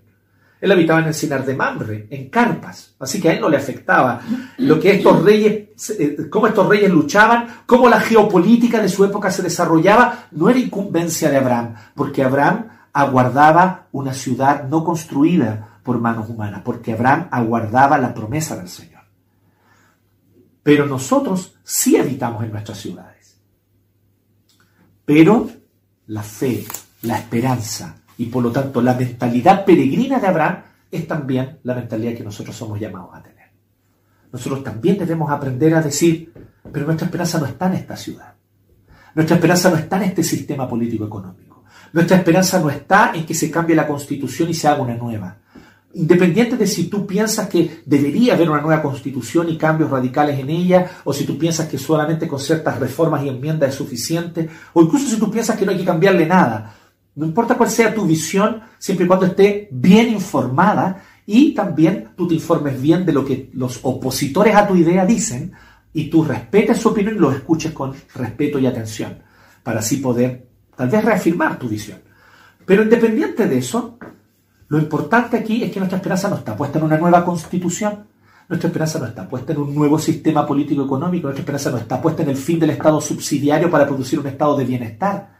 [0.60, 3.58] Él habitaba en el Sinar de Mamre, en carpas, así que a él no le
[3.58, 4.22] afectaba
[4.58, 9.30] lo que estos reyes, eh, cómo estos reyes luchaban, cómo la geopolítica de su época
[9.30, 16.00] se desarrollaba, no era incumbencia de Abraham, porque Abraham aguardaba una ciudad no construida por
[16.00, 19.04] manos humanas, porque Abraham aguardaba la promesa del Señor.
[20.64, 23.40] Pero nosotros sí habitamos en nuestras ciudades.
[25.06, 25.48] Pero
[26.08, 26.66] la fe,
[27.02, 32.16] la esperanza y por lo tanto la mentalidad peregrina de Abraham es también la mentalidad
[32.16, 33.46] que nosotros somos llamados a tener.
[34.32, 36.32] Nosotros también debemos aprender a decir,
[36.72, 38.34] pero nuestra esperanza no está en esta ciudad.
[39.14, 41.64] Nuestra esperanza no está en este sistema político-económico.
[41.94, 45.38] Nuestra esperanza no está en que se cambie la constitución y se haga una nueva.
[45.98, 50.50] Independiente de si tú piensas que debería haber una nueva constitución y cambios radicales en
[50.50, 54.82] ella, o si tú piensas que solamente con ciertas reformas y enmiendas es suficiente, o
[54.82, 56.76] incluso si tú piensas que no hay que cambiarle nada.
[57.16, 62.28] No importa cuál sea tu visión, siempre y cuando esté bien informada y también tú
[62.28, 65.54] te informes bien de lo que los opositores a tu idea dicen
[65.94, 69.20] y tú respetes su opinión y los escuches con respeto y atención,
[69.64, 72.00] para así poder tal vez reafirmar tu visión.
[72.66, 73.98] Pero independiente de eso,
[74.68, 78.06] lo importante aquí es que nuestra esperanza no está puesta en una nueva constitución,
[78.50, 82.24] nuestra esperanza no está puesta en un nuevo sistema político-económico, nuestra esperanza no está puesta
[82.24, 85.36] en el fin del Estado subsidiario para producir un estado de bienestar.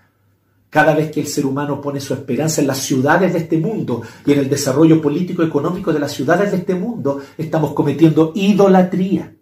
[0.70, 4.02] Cada vez que el ser humano pone su esperanza en las ciudades de este mundo
[4.26, 9.34] y en el desarrollo político-económico de las ciudades de este mundo, estamos cometiendo idolatría.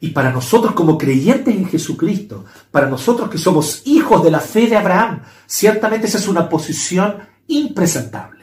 [0.00, 4.68] Y para nosotros como creyentes en Jesucristo, para nosotros que somos hijos de la fe
[4.68, 8.33] de Abraham, ciertamente esa es una posición impresentable.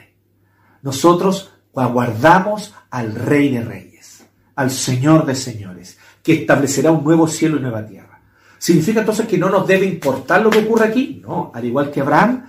[0.82, 7.56] Nosotros aguardamos al Rey de Reyes, al Señor de Señores, que establecerá un nuevo cielo
[7.56, 8.20] y nueva tierra.
[8.58, 11.20] ¿Significa entonces que no nos debe importar lo que ocurre aquí?
[11.24, 12.44] No, al igual que Abraham,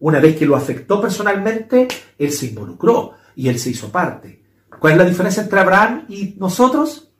[0.00, 1.86] una vez que lo afectó personalmente,
[2.18, 4.42] él se involucró y él se hizo parte.
[4.78, 7.10] ¿Cuál es la diferencia entre Abraham y nosotros?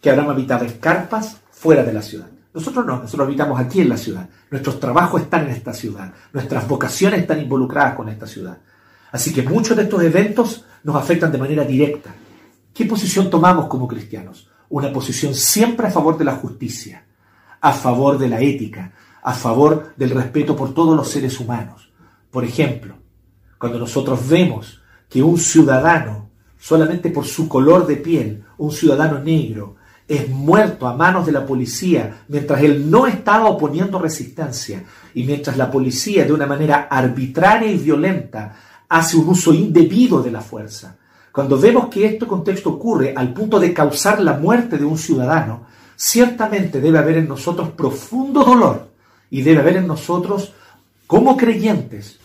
[0.00, 2.30] Que Abraham habitaba en carpas fuera de la ciudad.
[2.52, 4.28] Nosotros no, nosotros habitamos aquí en la ciudad.
[4.50, 6.12] Nuestros trabajos están en esta ciudad.
[6.32, 8.58] Nuestras vocaciones están involucradas con esta ciudad.
[9.12, 12.14] Así que muchos de estos eventos nos afectan de manera directa.
[12.72, 14.48] ¿Qué posición tomamos como cristianos?
[14.68, 17.04] Una posición siempre a favor de la justicia,
[17.60, 18.92] a favor de la ética,
[19.22, 21.90] a favor del respeto por todos los seres humanos.
[22.30, 22.94] Por ejemplo,
[23.58, 29.76] cuando nosotros vemos que un ciudadano, solamente por su color de piel, un ciudadano negro,
[30.06, 34.82] es muerto a manos de la policía mientras él no estaba oponiendo resistencia
[35.14, 38.56] y mientras la policía de una manera arbitraria y violenta
[38.90, 40.96] hace un uso indebido de la fuerza.
[41.32, 45.62] Cuando vemos que este contexto ocurre al punto de causar la muerte de un ciudadano,
[45.96, 48.90] ciertamente debe haber en nosotros profundo dolor
[49.30, 50.52] y debe haber en nosotros,
[51.06, 52.18] como creyentes,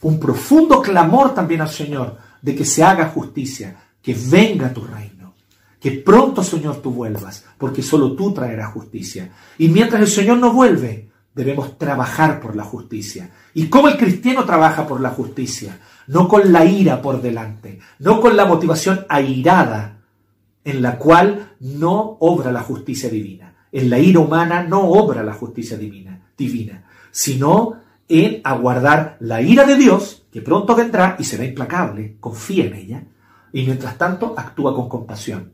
[0.00, 5.34] un profundo clamor también al Señor de que se haga justicia, que venga tu reino,
[5.78, 9.30] que pronto, Señor, tú vuelvas, porque solo tú traerás justicia.
[9.58, 13.30] Y mientras el Señor no vuelve, debemos trabajar por la justicia.
[13.52, 15.78] ¿Y cómo el cristiano trabaja por la justicia?
[16.06, 19.98] No con la ira por delante, no con la motivación airada
[20.64, 23.54] en la cual no obra la justicia divina.
[23.72, 27.74] En la ira humana no obra la justicia divina, divina, sino
[28.08, 33.04] en aguardar la ira de Dios, que pronto vendrá y será implacable, confía en ella,
[33.52, 35.52] y mientras tanto actúa con compasión,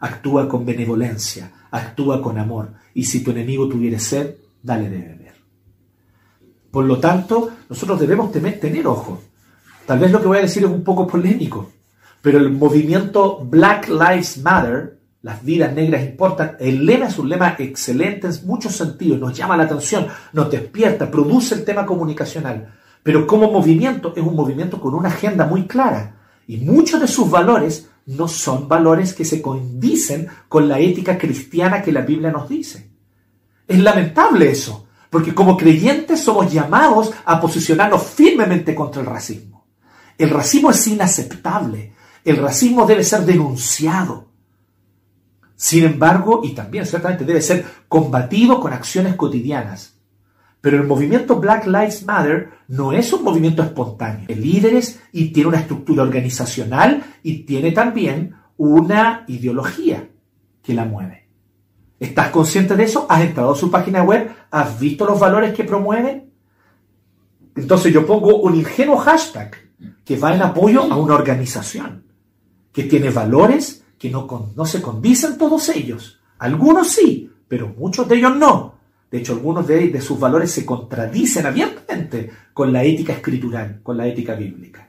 [0.00, 5.34] actúa con benevolencia, actúa con amor, y si tu enemigo tuviere sed, dale de beber.
[6.70, 9.22] Por lo tanto, nosotros debemos tener ojo.
[9.86, 11.70] Tal vez lo que voy a decir es un poco polémico,
[12.20, 17.56] pero el movimiento Black Lives Matter, las vidas negras importan, el lema es un lema
[17.58, 23.26] excelente en muchos sentidos, nos llama la atención, nos despierta, produce el tema comunicacional, pero
[23.26, 26.16] como movimiento es un movimiento con una agenda muy clara
[26.46, 31.82] y muchos de sus valores no son valores que se condicen con la ética cristiana
[31.82, 32.90] que la Biblia nos dice.
[33.66, 39.51] Es lamentable eso, porque como creyentes somos llamados a posicionarnos firmemente contra el racismo.
[40.22, 44.28] El racismo es inaceptable, el racismo debe ser denunciado.
[45.56, 49.98] Sin embargo, y también ciertamente debe ser combatido con acciones cotidianas.
[50.60, 54.28] Pero el movimiento Black Lives Matter no es un movimiento espontáneo.
[54.28, 60.08] Tiene líderes y tiene una estructura organizacional y tiene también una ideología
[60.62, 61.26] que la mueve.
[61.98, 63.06] ¿Estás consciente de eso?
[63.08, 64.30] ¿Has entrado a su página web?
[64.52, 66.32] ¿Has visto los valores que promueven?
[67.56, 69.71] Entonces yo pongo un ingenuo hashtag
[70.04, 72.04] que va en apoyo a una organización
[72.72, 76.20] que tiene valores que no, no se condicen todos ellos.
[76.38, 78.74] Algunos sí, pero muchos de ellos no.
[79.10, 83.96] De hecho, algunos de, de sus valores se contradicen abiertamente con la ética escritural, con
[83.96, 84.88] la ética bíblica.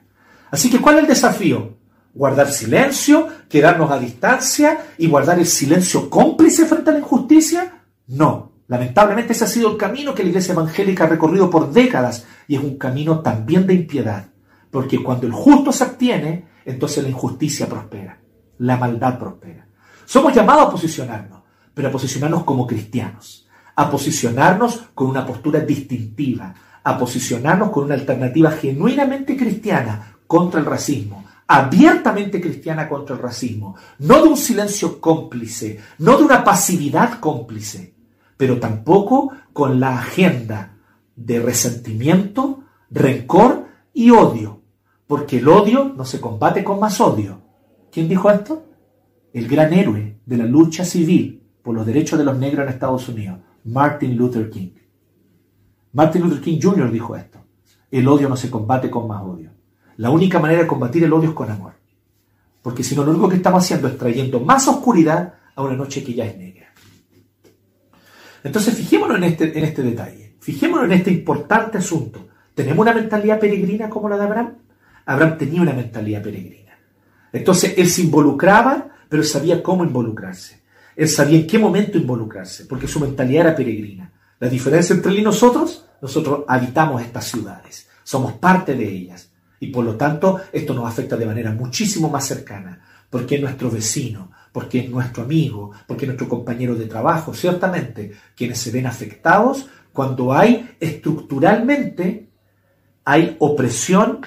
[0.50, 1.78] Así que, ¿cuál es el desafío?
[2.14, 7.82] Guardar silencio, quedarnos a distancia y guardar el silencio cómplice frente a la injusticia?
[8.08, 8.52] No.
[8.68, 12.56] Lamentablemente ese ha sido el camino que la Iglesia Evangélica ha recorrido por décadas y
[12.56, 14.33] es un camino también de impiedad.
[14.74, 18.20] Porque cuando el justo se abstiene, entonces la injusticia prospera,
[18.58, 19.68] la maldad prospera.
[20.04, 21.42] Somos llamados a posicionarnos,
[21.76, 27.94] pero a posicionarnos como cristianos, a posicionarnos con una postura distintiva, a posicionarnos con una
[27.94, 35.00] alternativa genuinamente cristiana contra el racismo, abiertamente cristiana contra el racismo, no de un silencio
[35.00, 37.94] cómplice, no de una pasividad cómplice,
[38.38, 40.78] pero tampoco con la agenda
[41.16, 44.63] de resentimiento, rencor y odio,
[45.14, 47.40] porque el odio no se combate con más odio.
[47.92, 48.66] ¿Quién dijo esto?
[49.32, 53.08] El gran héroe de la lucha civil por los derechos de los negros en Estados
[53.10, 54.72] Unidos, Martin Luther King.
[55.92, 56.92] Martin Luther King Jr.
[56.92, 57.38] dijo esto.
[57.92, 59.52] El odio no se combate con más odio.
[59.98, 61.74] La única manera de combatir el odio es con amor.
[62.64, 66.04] Porque si no, lo único que estamos haciendo es trayendo más oscuridad a una noche
[66.04, 66.74] que ya es negra.
[68.44, 70.38] Entonces, fijémonos en este, en este detalle.
[70.40, 72.30] Fijémonos en este importante asunto.
[72.56, 74.63] ¿Tenemos una mentalidad peregrina como la de Abraham?
[75.06, 76.78] Abraham tenía una mentalidad peregrina.
[77.32, 80.62] Entonces él se involucraba, pero sabía cómo involucrarse.
[80.96, 84.12] Él sabía en qué momento involucrarse, porque su mentalidad era peregrina.
[84.40, 89.30] La diferencia entre él y nosotros, nosotros habitamos estas ciudades, somos parte de ellas.
[89.60, 93.72] Y por lo tanto, esto nos afecta de manera muchísimo más cercana, porque es nuestro
[93.72, 98.86] vecino, porque es nuestro amigo, porque es nuestro compañero de trabajo, ciertamente, quienes se ven
[98.86, 102.28] afectados cuando hay estructuralmente,
[103.06, 104.26] hay opresión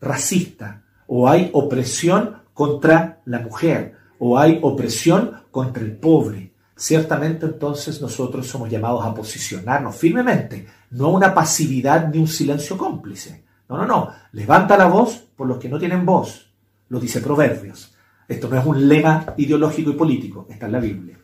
[0.00, 6.52] racista, o hay opresión contra la mujer, o hay opresión contra el pobre.
[6.76, 12.76] Ciertamente entonces nosotros somos llamados a posicionarnos firmemente, no a una pasividad ni un silencio
[12.76, 13.44] cómplice.
[13.68, 14.12] No, no, no.
[14.32, 16.50] Levanta la voz por los que no tienen voz.
[16.88, 17.94] Lo dice Proverbios.
[18.26, 21.18] Esto no es un lema ideológico y político, está en la Biblia.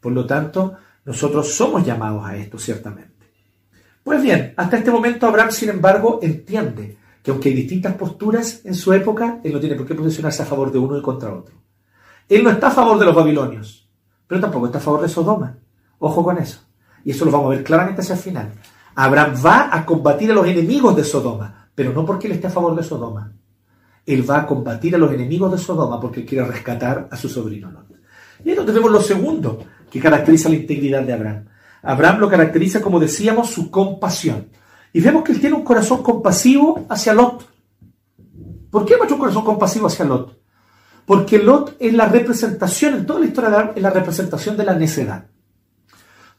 [0.00, 3.26] Por lo tanto, nosotros somos llamados a esto, ciertamente.
[4.02, 8.74] Pues bien, hasta este momento Abraham, sin embargo, entiende que aunque hay distintas posturas en
[8.74, 11.54] su época, él no tiene por qué posicionarse a favor de uno y contra otro.
[12.28, 13.88] Él no está a favor de los babilonios,
[14.26, 15.58] pero tampoco está a favor de Sodoma.
[15.98, 16.60] Ojo con eso.
[17.04, 18.52] Y eso lo vamos a ver claramente hacia el final.
[18.94, 22.50] Abraham va a combatir a los enemigos de Sodoma, pero no porque él esté a
[22.50, 23.32] favor de Sodoma.
[24.06, 27.70] Él va a combatir a los enemigos de Sodoma porque quiere rescatar a su sobrino
[27.70, 27.90] Lot.
[28.44, 29.58] Y donde vemos lo segundo
[29.90, 31.44] que caracteriza la integridad de Abraham.
[31.82, 34.48] Abraham lo caracteriza, como decíamos, su compasión.
[34.92, 37.48] Y vemos que él tiene un corazón compasivo hacia Lot.
[38.70, 40.40] ¿Por qué muestra un corazón compasivo hacia Lot?
[41.06, 44.64] Porque Lot es la representación, en toda la historia de Abraham, es la representación de
[44.64, 45.26] la necedad.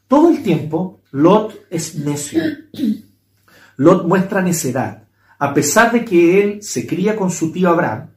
[0.07, 2.41] Todo el tiempo, Lot es necio.
[3.77, 5.07] Lot muestra necedad.
[5.39, 8.11] A pesar de que él se cría con su tío Abraham,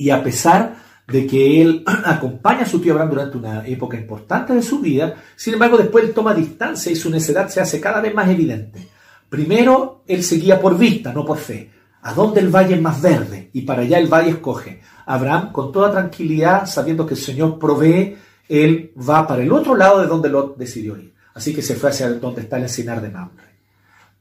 [0.00, 0.76] y a pesar
[1.10, 5.14] de que él acompaña a su tío Abraham durante una época importante de su vida,
[5.36, 8.88] sin embargo después él toma distancia y su necedad se hace cada vez más evidente.
[9.28, 11.70] Primero, él seguía por vista, no por fe.
[12.02, 13.50] ¿A dónde el valle es más verde?
[13.52, 14.80] Y para allá el valle escoge.
[15.06, 18.16] Abraham, con toda tranquilidad, sabiendo que el Señor provee,
[18.48, 21.14] él va para el otro lado de donde Lot decidió ir.
[21.34, 23.50] Así que se fue hacia donde está el encinar de Mamre.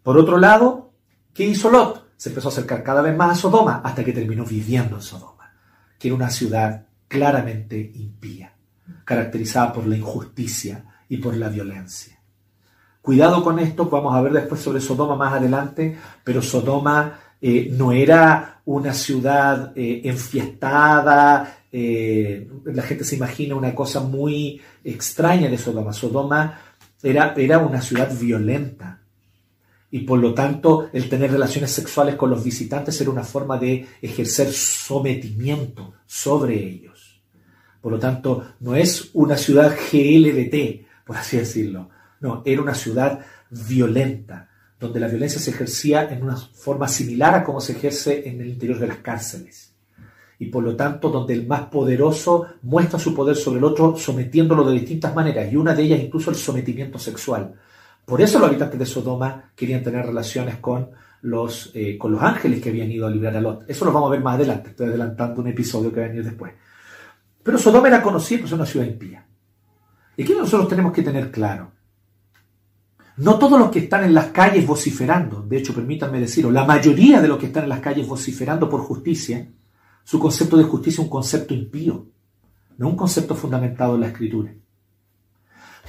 [0.03, 0.91] Por otro lado,
[1.33, 2.09] ¿qué hizo Lot?
[2.15, 5.38] Se empezó a acercar cada vez más a Sodoma hasta que terminó viviendo en Sodoma,
[5.99, 8.53] que era una ciudad claramente impía,
[9.03, 12.17] caracterizada por la injusticia y por la violencia.
[13.01, 17.91] Cuidado con esto, vamos a ver después sobre Sodoma más adelante, pero Sodoma eh, no
[17.91, 25.57] era una ciudad eh, enfiestada, eh, la gente se imagina una cosa muy extraña de
[25.57, 25.93] Sodoma.
[25.93, 26.59] Sodoma
[27.01, 28.98] era, era una ciudad violenta
[29.91, 33.87] y por lo tanto el tener relaciones sexuales con los visitantes era una forma de
[34.01, 37.21] ejercer sometimiento sobre ellos.
[37.81, 43.25] Por lo tanto, no es una ciudad GLBT, por así decirlo, no, era una ciudad
[43.49, 48.41] violenta, donde la violencia se ejercía en una forma similar a como se ejerce en
[48.41, 49.73] el interior de las cárceles.
[50.37, 54.63] Y por lo tanto, donde el más poderoso muestra su poder sobre el otro sometiéndolo
[54.63, 57.55] de distintas maneras, y una de ellas incluso el sometimiento sexual.
[58.09, 60.89] Por eso los habitantes de Sodoma querían tener relaciones con
[61.21, 63.69] los, eh, con los ángeles que habían ido a librar a Lot.
[63.69, 66.23] Eso lo vamos a ver más adelante, estoy adelantando un episodio que va a venir
[66.23, 66.53] después.
[67.43, 69.25] Pero Sodoma era conocida por ser una ciudad impía.
[70.17, 71.71] Y aquí nosotros tenemos que tener claro
[73.19, 77.21] no todos los que están en las calles vociferando, de hecho permítanme decirlo, la mayoría
[77.21, 79.45] de los que están en las calles vociferando por justicia,
[80.05, 82.07] su concepto de justicia es un concepto impío,
[82.77, 84.53] no un concepto fundamentado en la escritura.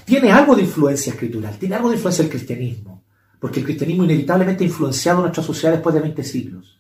[0.05, 3.03] Tiene algo de influencia escritural, tiene algo de influencia del cristianismo,
[3.38, 6.78] porque el cristianismo inevitablemente ha influenciado nuestra sociedad después de 20 siglos.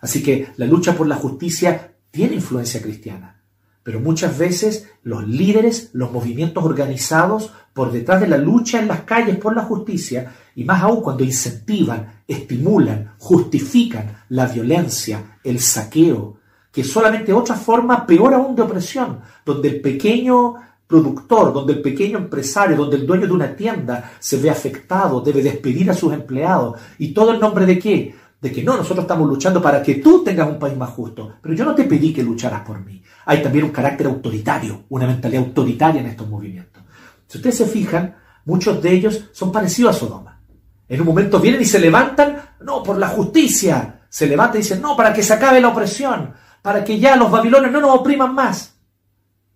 [0.00, 3.40] Así que la lucha por la justicia tiene influencia cristiana.
[3.82, 9.02] Pero muchas veces los líderes, los movimientos organizados, por detrás de la lucha en las
[9.02, 16.38] calles por la justicia, y más aún cuando incentivan, estimulan, justifican la violencia, el saqueo,
[16.70, 20.54] que es solamente otra forma peor aún de opresión, donde el pequeño
[20.88, 25.42] productor, donde el pequeño empresario, donde el dueño de una tienda se ve afectado, debe
[25.42, 26.80] despedir a sus empleados.
[26.98, 28.14] ¿Y todo en nombre de qué?
[28.40, 31.54] De que no, nosotros estamos luchando para que tú tengas un país más justo, pero
[31.54, 32.98] yo no te pedí que lucharas por mí
[33.30, 36.82] hay también un carácter autoritario, una mentalidad autoritaria en estos movimientos.
[37.26, 38.16] Si ustedes se fijan,
[38.46, 40.40] muchos de ellos son parecidos a Sodoma.
[40.88, 44.00] En un momento vienen y se levantan, no, por la justicia.
[44.08, 46.32] Se levantan y dicen, no, para que se acabe la opresión,
[46.62, 48.77] para que ya los babilonios no nos opriman más.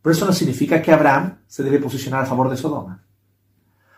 [0.02, 3.02] Pero eso no significa que Abraham se debe posicionar a favor de Sodoma.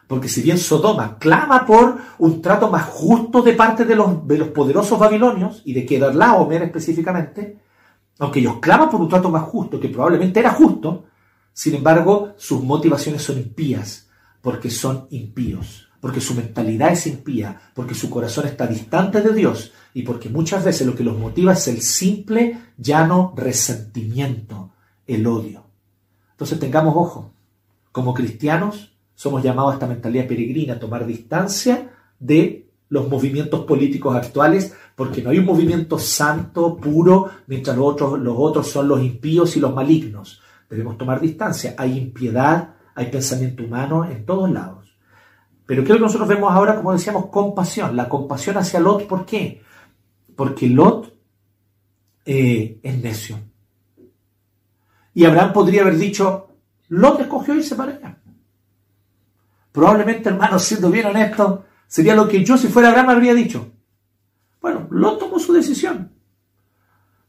[0.07, 4.39] Porque si bien Sodoma clama por un trato más justo de parte de los, de
[4.39, 7.59] los poderosos babilonios, y de Kedorlaomer específicamente,
[8.19, 11.07] aunque ellos claman por un trato más justo, que probablemente era justo,
[11.53, 14.09] sin embargo, sus motivaciones son impías,
[14.43, 19.73] porque son impíos, porque su mentalidad es impía, porque su corazón está distante de Dios
[19.95, 24.73] y porque muchas veces lo que los motiva es el simple, llano resentimiento,
[25.07, 25.64] el odio.
[26.35, 27.33] Entonces tengamos ojo,
[27.93, 34.17] como cristianos somos llamados a esta mentalidad peregrina, a tomar distancia de los movimientos políticos
[34.17, 39.03] actuales porque no hay un movimiento santo, puro, mientras los otros, los otros son los
[39.03, 40.41] impíos y los malignos.
[40.71, 41.75] Debemos tomar distancia.
[41.77, 44.97] Hay impiedad, hay pensamiento humano en todos lados.
[45.67, 46.77] Pero ¿qué es lo que nosotros vemos ahora?
[46.77, 47.97] Como decíamos, compasión.
[47.97, 49.63] La compasión hacia Lot, ¿por qué?
[50.37, 51.13] Porque Lot
[52.25, 53.39] eh, es necio.
[55.15, 56.49] Y Abraham podría haber dicho,
[56.89, 58.19] Lot escogió irse para allá.
[59.73, 63.73] Probablemente, hermano, siendo bien honesto, sería lo que yo si fuera Abraham habría dicho.
[64.61, 66.13] Bueno, Lot tomó su decisión.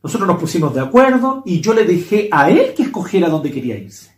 [0.01, 3.77] Nosotros nos pusimos de acuerdo y yo le dejé a él que escogiera dónde quería
[3.77, 4.15] irse.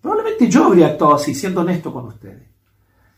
[0.00, 2.48] Probablemente yo habría actuado así, siendo honesto con ustedes.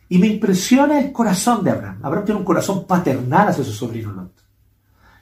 [0.09, 1.99] Y me impresiona el corazón de Abraham.
[2.03, 4.33] Abraham tiene un corazón paternal hacia su sobrino Lot.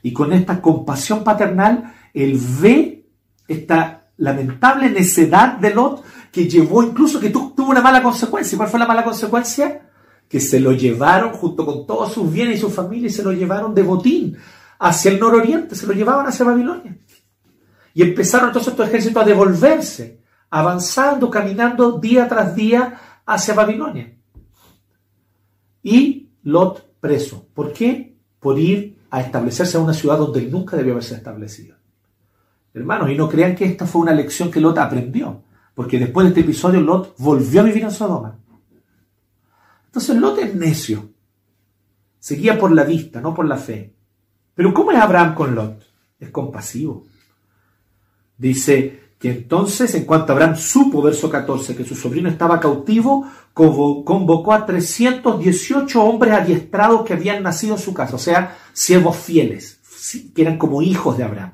[0.03, 3.09] Y con esta compasión paternal, él ve
[3.49, 8.57] esta lamentable necedad de Lot que llevó incluso que tuvo una mala consecuencia.
[8.57, 9.83] ¿Cuál fue la mala consecuencia?
[10.29, 13.33] que se lo llevaron junto con todos sus bienes y su familia y se lo
[13.33, 14.37] llevaron de botín
[14.79, 16.99] hacia el nororiente, se lo llevaban hacia Babilonia.
[17.95, 24.15] Y empezaron entonces estos ejércitos a devolverse, avanzando, caminando día tras día hacia Babilonia.
[25.83, 27.47] Y Lot preso.
[27.55, 28.19] ¿Por qué?
[28.39, 31.77] Por ir a establecerse en una ciudad donde él nunca debió haberse establecido.
[32.77, 35.41] Hermanos, y no crean que esta fue una lección que Lot aprendió,
[35.75, 38.37] porque después de este episodio Lot volvió a vivir en Sodoma.
[39.87, 41.09] Entonces Lot es necio.
[42.19, 43.95] Seguía por la vista, no por la fe.
[44.55, 45.87] Pero ¿cómo es Abraham con Lot?
[46.21, 47.07] Es compasivo.
[48.37, 54.53] Dice que entonces, en cuanto Abraham supo, verso 14, que su sobrino estaba cautivo, convocó
[54.53, 59.81] a 318 hombres adiestrados que habían nacido en su casa, o sea, siervos fieles,
[60.35, 61.53] que eran como hijos de Abraham.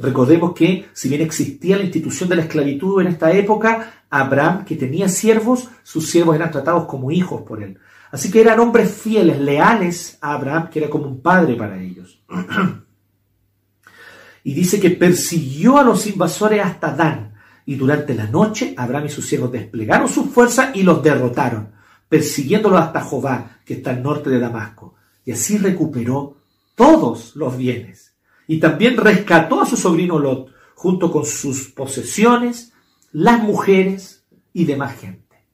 [0.00, 4.76] Recordemos que si bien existía la institución de la esclavitud en esta época, Abraham, que
[4.76, 7.78] tenía siervos, sus siervos eran tratados como hijos por él.
[8.10, 12.18] Así que eran hombres fieles, leales a Abraham, que era como un padre para ellos.
[14.44, 17.34] y dice que persiguió a los invasores hasta Dan.
[17.66, 21.72] Y durante la noche Abraham y sus siervos desplegaron sus fuerzas y los derrotaron,
[22.08, 24.94] persiguiéndolos hasta Jobá, que está al norte de Damasco.
[25.26, 26.38] Y así recuperó
[26.74, 28.09] todos los bienes.
[28.50, 32.72] Y también rescató a su sobrino Lot, junto con sus posesiones,
[33.12, 35.46] las mujeres y demás gente.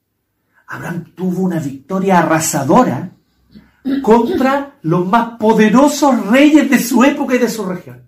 [0.67, 3.13] Abraham tuvo una victoria arrasadora
[4.03, 8.07] contra los más poderosos reyes de su época y de su región.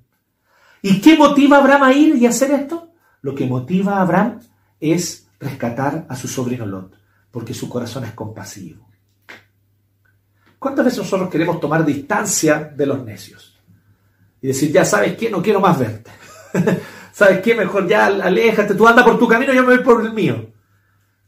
[0.81, 2.91] ¿Y qué motiva a Abraham a ir y hacer esto?
[3.21, 4.41] Lo que motiva a Abraham
[4.81, 6.95] es rescatar a su sobrino Lot,
[7.31, 8.89] porque su corazón es compasivo.
[10.59, 13.58] ¿Cuántas veces nosotros queremos tomar distancia de los necios?
[14.41, 16.11] Y decir, ya sabes qué, no quiero más verte.
[17.13, 17.55] ¿Sabes qué?
[17.55, 20.53] Mejor ya aléjate, tú anda por tu camino, yo me voy por el mío.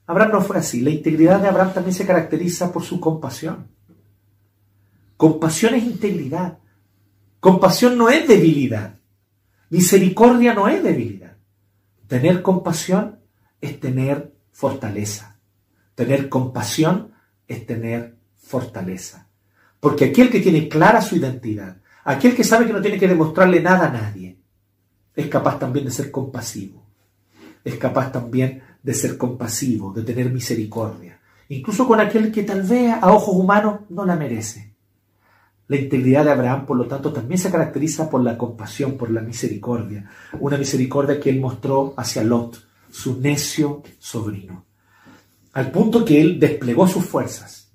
[0.07, 0.81] Abraham no fue así.
[0.81, 3.69] La integridad de Abraham también se caracteriza por su compasión.
[5.17, 6.59] Compasión es integridad.
[7.39, 8.99] Compasión no es debilidad.
[9.69, 11.37] Misericordia no es debilidad.
[12.07, 13.21] Tener compasión
[13.61, 15.39] es tener fortaleza.
[15.95, 17.13] Tener compasión
[17.47, 19.29] es tener fortaleza.
[19.79, 23.61] Porque aquel que tiene clara su identidad, aquel que sabe que no tiene que demostrarle
[23.61, 24.37] nada a nadie,
[25.15, 26.83] es capaz también de ser compasivo.
[27.65, 32.95] Es capaz también de ser compasivo, de tener misericordia, incluso con aquel que tal vez
[33.01, 34.73] a ojos humanos no la merece.
[35.69, 39.21] La integridad de Abraham, por lo tanto, también se caracteriza por la compasión, por la
[39.21, 44.65] misericordia, una misericordia que él mostró hacia Lot, su necio sobrino,
[45.53, 47.71] al punto que él desplegó sus fuerzas.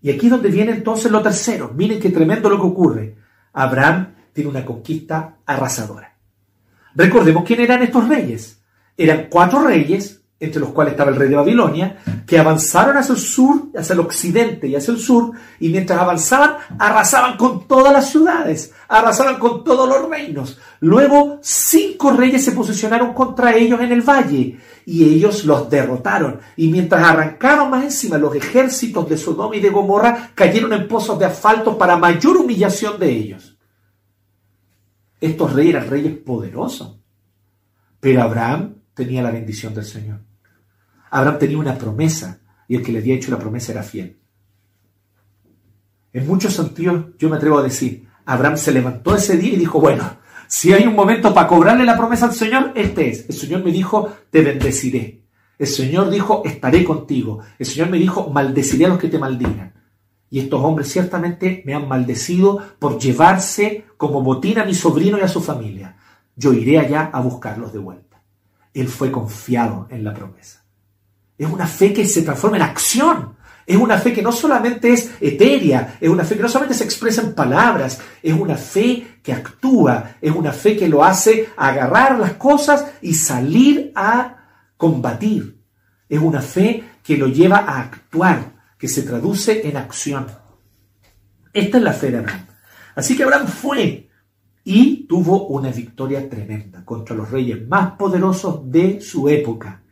[0.00, 1.72] Y aquí es donde viene entonces lo tercero.
[1.74, 3.16] Miren qué tremendo lo que ocurre.
[3.54, 6.14] Abraham tiene una conquista arrasadora.
[6.94, 8.60] Recordemos quién eran estos reyes.
[8.96, 11.96] Eran cuatro reyes entre los cuales estaba el rey de Babilonia,
[12.26, 16.56] que avanzaron hacia el sur, hacia el occidente y hacia el sur, y mientras avanzaban,
[16.78, 20.58] arrasaban con todas las ciudades, arrasaban con todos los reinos.
[20.80, 26.40] Luego, cinco reyes se posicionaron contra ellos en el valle, y ellos los derrotaron.
[26.56, 31.18] Y mientras arrancaron más encima, los ejércitos de Sodoma y de Gomorra cayeron en pozos
[31.18, 33.56] de asfalto para mayor humillación de ellos.
[35.20, 36.98] Estos reyes eran reyes poderosos,
[38.00, 40.20] pero Abraham tenía la bendición del Señor.
[41.10, 44.18] Abraham tenía una promesa y el que le había hecho la promesa era fiel.
[46.12, 49.80] En muchos sentidos, yo me atrevo a decir, Abraham se levantó ese día y dijo,
[49.80, 50.18] bueno,
[50.54, 53.28] si hay un momento para cobrarle la promesa al Señor, este es.
[53.28, 55.24] El Señor me dijo, te bendeciré.
[55.58, 57.40] El Señor dijo, estaré contigo.
[57.58, 59.74] El Señor me dijo, maldeciré a los que te maldigan.
[60.30, 65.22] Y estos hombres ciertamente me han maldecido por llevarse como botín a mi sobrino y
[65.22, 65.96] a su familia.
[66.36, 68.22] Yo iré allá a buscarlos de vuelta.
[68.72, 70.64] Él fue confiado en la promesa.
[71.36, 73.34] Es una fe que se transforma en acción.
[73.66, 76.84] Es una fe que no solamente es etérea, es una fe que no solamente se
[76.84, 82.18] expresa en palabras, es una fe que actúa, es una fe que lo hace agarrar
[82.18, 84.36] las cosas y salir a
[84.76, 85.62] combatir.
[86.08, 90.26] Es una fe que lo lleva a actuar, que se traduce en acción.
[91.52, 92.46] Esta es la fe de Abraham.
[92.94, 94.10] Así que Abraham fue
[94.62, 99.82] y tuvo una victoria tremenda contra los reyes más poderosos de su época.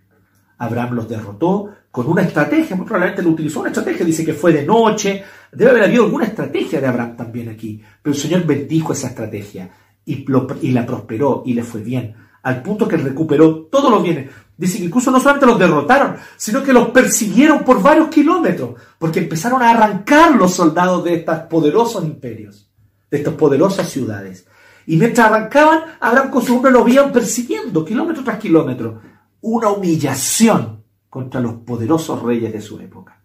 [0.58, 4.50] Abraham los derrotó con una estrategia, muy probablemente lo utilizó una estrategia, dice que fue
[4.50, 5.22] de noche,
[5.52, 9.70] debe haber habido alguna estrategia de Abraham también aquí, pero el Señor bendijo esa estrategia
[10.06, 10.24] y,
[10.72, 12.14] la prosperó y le fue bien,
[12.44, 14.30] al punto que recuperó todos los bienes.
[14.56, 19.20] Dice que incluso no solamente los derrotaron, sino que los persiguieron por varios kilómetros, porque
[19.20, 22.70] empezaron a arrancar los soldados de estos poderosos imperios,
[23.10, 24.46] de estas poderosas ciudades.
[24.86, 28.98] Y mientras arrancaban, Abraham con su hombre lo iban persiguiendo, kilómetro tras kilómetro
[29.42, 30.81] una humillación
[31.12, 33.20] contra los poderosos reyes de su época.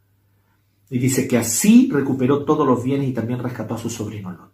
[0.90, 4.52] Y dice que así recuperó todos los bienes y también rescató a su sobrino Lot.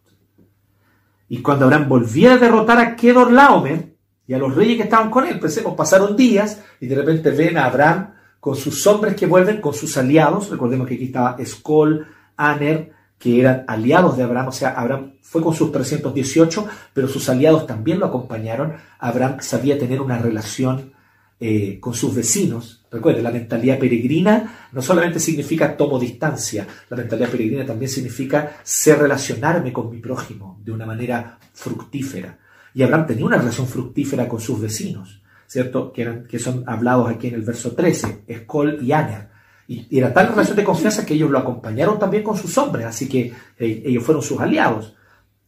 [1.30, 3.96] Y cuando Abraham volvía a derrotar a Kedor Laomer
[4.28, 7.58] y a los reyes que estaban con él, pensemos, pasaron días y de repente ven
[7.58, 10.52] a Abraham con sus hombres que vuelven, con sus aliados.
[10.52, 12.06] Recordemos que aquí estaba Escol,
[12.38, 17.28] Aner, que eran aliados de Abraham, o sea, Abraham fue con sus 318, pero sus
[17.30, 18.74] aliados también lo acompañaron.
[19.00, 20.94] Abraham sabía tener una relación
[21.40, 22.83] eh, con sus vecinos.
[22.94, 29.00] Recuerden, la mentalidad peregrina no solamente significa tomo distancia, la mentalidad peregrina también significa ser
[29.00, 32.38] relacionarme con mi prójimo de una manera fructífera.
[32.72, 35.92] Y Abraham tenía una relación fructífera con sus vecinos, ¿cierto?
[35.92, 39.30] Que, eran, que son hablados aquí en el verso 13, Escol y Aner.
[39.68, 43.10] Y, era tal relación de confianza que ellos lo acompañaron también con sus hombres, así
[43.10, 44.96] que eh, ellos fueron sus aliados.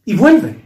[0.04, 0.64] Y vuelven.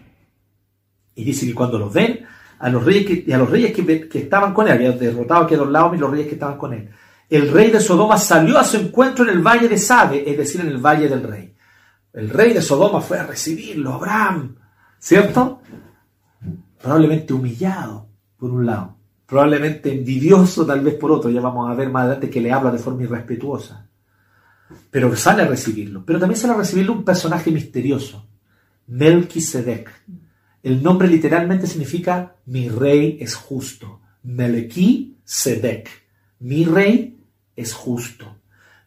[1.13, 2.25] Y dice que cuando los ven,
[2.59, 5.65] a los reyes que, y a los reyes que, estaban con él, había derrotado a
[5.65, 6.89] lados y los reyes que estaban con él.
[7.29, 10.61] El rey de Sodoma salió a su encuentro en el valle de Sabe, es decir,
[10.61, 11.55] en el valle del rey.
[12.11, 14.55] El rey de Sodoma fue a recibirlo, Abraham,
[14.99, 15.61] ¿cierto?
[16.81, 18.95] Probablemente humillado, por un lado,
[19.25, 22.71] probablemente envidioso tal vez por otro, ya vamos a ver más adelante que le habla
[22.71, 23.85] de forma irrespetuosa.
[24.89, 26.03] Pero sale a recibirlo.
[26.05, 28.27] Pero también sale a recibirlo un personaje misterioso,
[28.87, 29.89] Melquisedec.
[30.61, 34.01] El nombre literalmente significa mi rey es justo.
[34.23, 35.89] Melquisedec.
[36.39, 37.23] Mi rey
[37.55, 38.35] es justo.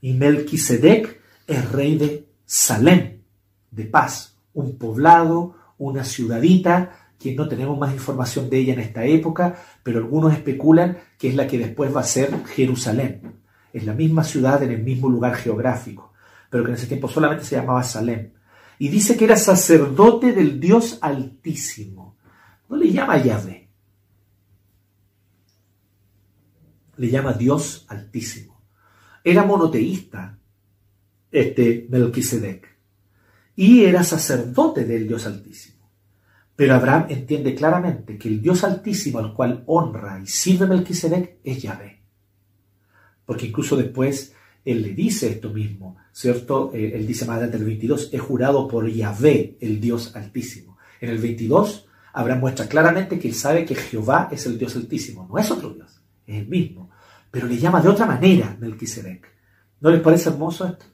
[0.00, 3.22] Y Melquisedec es rey de Salem,
[3.70, 9.04] de paz, un poblado, una ciudadita, que no tenemos más información de ella en esta
[9.04, 13.40] época, pero algunos especulan que es la que después va a ser Jerusalén.
[13.72, 16.12] Es la misma ciudad en el mismo lugar geográfico,
[16.50, 18.32] pero que en ese tiempo solamente se llamaba Salem
[18.78, 22.16] y dice que era sacerdote del Dios Altísimo.
[22.68, 23.68] No le llama Yahvé,
[26.96, 28.62] le llama Dios Altísimo.
[29.24, 30.38] Era monoteísta,
[31.30, 32.68] este Melquisedec,
[33.56, 35.90] y era sacerdote del Dios Altísimo.
[36.56, 41.62] Pero Abraham entiende claramente que el Dios Altísimo al cual honra y sirve Melquisedec es
[41.62, 42.02] Yahvé.
[43.24, 44.34] Porque incluso después
[44.64, 46.70] él le dice esto mismo, ¿cierto?
[46.72, 50.78] Eh, él dice más adelante en el 22, he jurado por Yahvé, el Dios Altísimo.
[51.00, 55.26] En el 22, Abraham muestra claramente que él sabe que Jehová es el Dios Altísimo,
[55.28, 56.90] no es otro Dios, es el mismo,
[57.30, 59.26] pero le llama de otra manera Melquisedec.
[59.80, 60.84] ¿No les parece hermoso esto?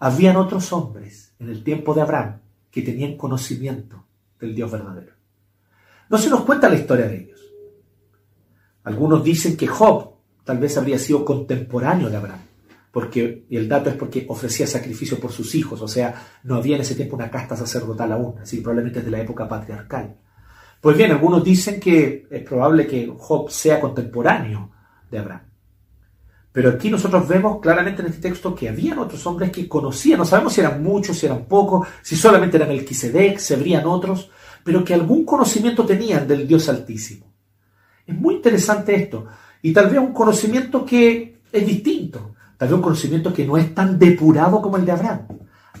[0.00, 2.40] Habían otros hombres en el tiempo de Abraham
[2.70, 4.06] que tenían conocimiento
[4.40, 5.12] del Dios verdadero.
[6.08, 7.40] No se nos cuenta la historia de ellos.
[8.84, 12.51] Algunos dicen que Job tal vez habría sido contemporáneo de Abraham
[12.92, 16.14] porque el dato es porque ofrecía sacrificio por sus hijos, o sea,
[16.44, 19.48] no había en ese tiempo una casta sacerdotal aún, así probablemente es de la época
[19.48, 20.14] patriarcal.
[20.80, 24.70] Pues bien, algunos dicen que es probable que Job sea contemporáneo
[25.10, 25.42] de Abraham.
[26.52, 30.26] Pero aquí nosotros vemos claramente en este texto que habían otros hombres que conocían, no
[30.26, 34.30] sabemos si eran muchos, si eran pocos, si solamente eran Melquisedec, si habrían otros,
[34.62, 37.32] pero que algún conocimiento tenían del Dios Altísimo.
[38.06, 39.26] Es muy interesante esto,
[39.62, 42.31] y tal vez un conocimiento que es distinto
[42.62, 45.26] tal vez un conocimiento que no es tan depurado como el de Abraham.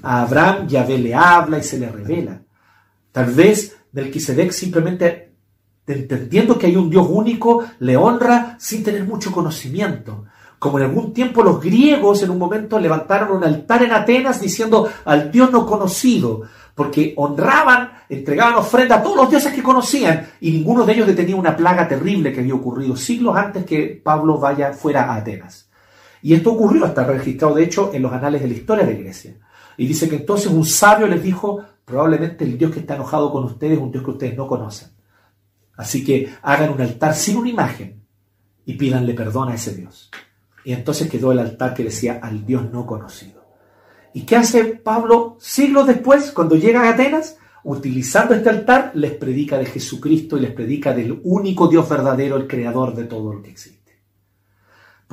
[0.02, 2.42] A Abraham Yahvé le habla y se le revela.
[3.12, 5.30] Tal vez Melquisedec simplemente
[5.86, 10.24] entendiendo que hay un Dios único, le honra sin tener mucho conocimiento.
[10.58, 14.88] Como en algún tiempo los griegos en un momento levantaron un altar en Atenas diciendo
[15.04, 16.42] al Dios no conocido,
[16.74, 21.36] porque honraban, entregaban ofrenda a todos los dioses que conocían y ninguno de ellos detenía
[21.36, 25.68] una plaga terrible que había ocurrido siglos antes que Pablo vaya fuera a Atenas.
[26.22, 29.36] Y esto ocurrió, está registrado de hecho en los anales de la historia de Grecia.
[29.76, 33.44] Y dice que entonces un sabio les dijo, probablemente el Dios que está enojado con
[33.44, 34.88] ustedes es un Dios que ustedes no conocen.
[35.76, 38.02] Así que hagan un altar sin una imagen
[38.64, 40.10] y pídanle perdón a ese Dios.
[40.64, 43.42] Y entonces quedó el altar que decía al Dios no conocido.
[44.14, 47.38] ¿Y qué hace Pablo siglos después, cuando llega a Atenas?
[47.64, 52.46] Utilizando este altar, les predica de Jesucristo y les predica del único Dios verdadero, el
[52.46, 53.81] creador de todo lo que existe.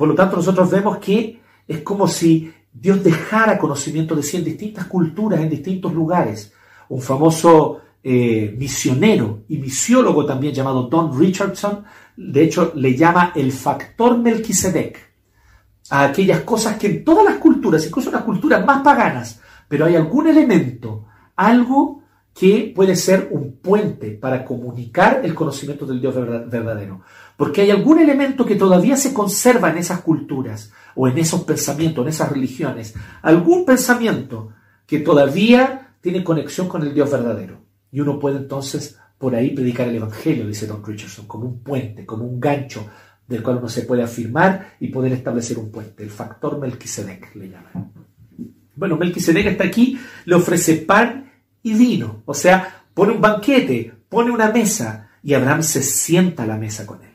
[0.00, 4.44] Por lo tanto, nosotros vemos que es como si Dios dejara conocimiento de sí en
[4.44, 6.54] distintas culturas, en distintos lugares.
[6.88, 11.84] Un famoso eh, misionero y misiólogo también llamado Don Richardson,
[12.16, 14.96] de hecho, le llama el factor Melquisedec
[15.90, 19.38] a aquellas cosas que en todas las culturas, incluso en las culturas más paganas,
[19.68, 21.04] pero hay algún elemento,
[21.36, 21.99] algo
[22.40, 27.02] que puede ser un puente para comunicar el conocimiento del Dios verdadero.
[27.36, 32.02] Porque hay algún elemento que todavía se conserva en esas culturas o en esos pensamientos,
[32.02, 32.94] en esas religiones.
[33.20, 34.54] Algún pensamiento
[34.86, 37.58] que todavía tiene conexión con el Dios verdadero.
[37.92, 42.06] Y uno puede entonces por ahí predicar el Evangelio, dice Don Richardson, como un puente,
[42.06, 42.86] como un gancho
[43.28, 46.02] del cual uno se puede afirmar y poder establecer un puente.
[46.02, 47.92] El factor Melquisedec le llaman.
[48.76, 51.29] Bueno, Melquisedec está aquí, le ofrece pan
[51.62, 56.46] y vino, o sea, pone un banquete, pone una mesa y Abraham se sienta a
[56.46, 57.10] la mesa con él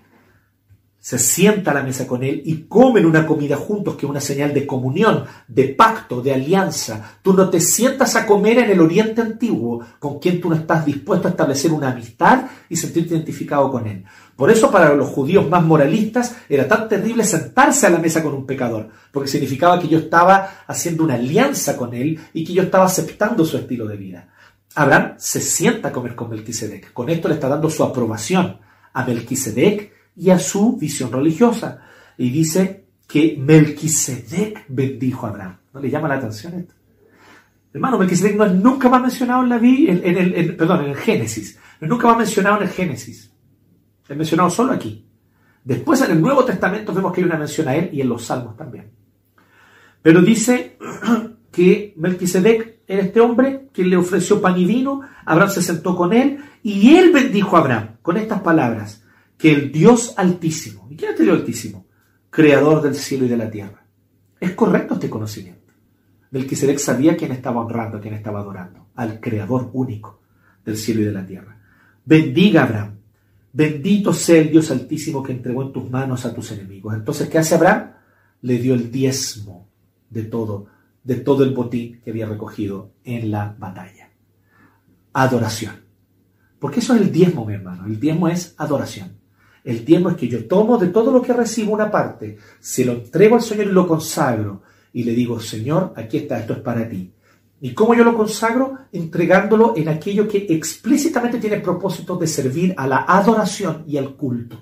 [1.06, 4.20] se sienta a la mesa con él y comen una comida juntos, que es una
[4.20, 7.20] señal de comunión, de pacto, de alianza.
[7.22, 10.84] Tú no te sientas a comer en el Oriente Antiguo con quien tú no estás
[10.84, 14.04] dispuesto a establecer una amistad y sentirte identificado con él.
[14.36, 18.34] Por eso para los judíos más moralistas era tan terrible sentarse a la mesa con
[18.34, 22.64] un pecador, porque significaba que yo estaba haciendo una alianza con él y que yo
[22.64, 24.30] estaba aceptando su estilo de vida.
[24.76, 26.92] Abraham se sienta a comer con Melquisedec.
[26.92, 28.60] Con esto le está dando su aprobación
[28.94, 31.82] a Melquisedec y a su visión religiosa.
[32.18, 35.58] Y dice que Melquisedec bendijo a Abraham.
[35.74, 36.74] ¿No le llama la atención esto?
[37.74, 41.58] Hermano, Melquisedec no es nunca más mencionado en la el, perdón, en el Génesis.
[41.82, 43.32] Nunca más mencionado en el Génesis.
[44.08, 45.06] Es mencionado solo aquí.
[45.64, 48.24] Después en el Nuevo Testamento vemos que hay una mención a él y en los
[48.24, 48.92] Salmos también.
[50.02, 50.78] Pero dice
[51.52, 56.14] que Melquisedec era este hombre que le ofreció pan y vino, Abraham se sentó con
[56.14, 59.04] él y él bendijo a Abraham con estas palabras,
[59.38, 61.86] que el Dios altísimo, ¿y quién es el Dios altísimo?
[62.30, 63.86] Creador del cielo y de la tierra.
[64.40, 65.74] Es correcto este conocimiento.
[66.32, 70.22] Melquisedec sabía quién estaba honrando, quién estaba adorando, al Creador único
[70.64, 71.58] del cielo y de la tierra.
[72.04, 72.96] Bendiga Abraham.
[73.54, 76.94] Bendito sea el Dios altísimo que entregó en tus manos a tus enemigos.
[76.94, 77.92] Entonces, ¿qué hace Abraham?
[78.42, 79.70] Le dio el diezmo
[80.10, 80.68] de todo,
[81.06, 84.10] de todo el botín que había recogido en la batalla.
[85.14, 85.86] Adoración.
[86.60, 87.86] Porque eso es el diezmo, mi hermano.
[87.86, 89.18] El diezmo es adoración.
[89.64, 92.94] El diezmo es que yo tomo de todo lo que recibo una parte, se lo
[92.94, 94.64] entrego al Señor y lo consagro.
[94.94, 97.14] Y le digo, Señor, aquí está, esto es para ti.
[97.62, 98.78] ¿Y cómo yo lo consagro?
[98.92, 104.62] Entregándolo en aquello que explícitamente tiene propósito de servir a la adoración y al culto.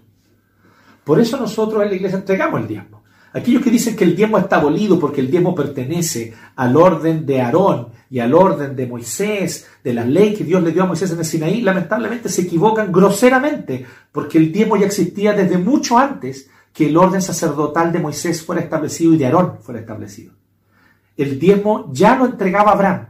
[1.03, 3.02] Por eso nosotros en la iglesia entregamos el diezmo.
[3.33, 7.41] Aquellos que dicen que el diezmo está abolido porque el diezmo pertenece al orden de
[7.41, 11.11] Aarón y al orden de Moisés, de la ley que Dios le dio a Moisés
[11.11, 16.49] en el Sinaí, lamentablemente se equivocan groseramente porque el diezmo ya existía desde mucho antes
[16.71, 20.33] que el orden sacerdotal de Moisés fuera establecido y de Aarón fuera establecido
[21.17, 23.07] el diezmo ya lo entregaba Abraham.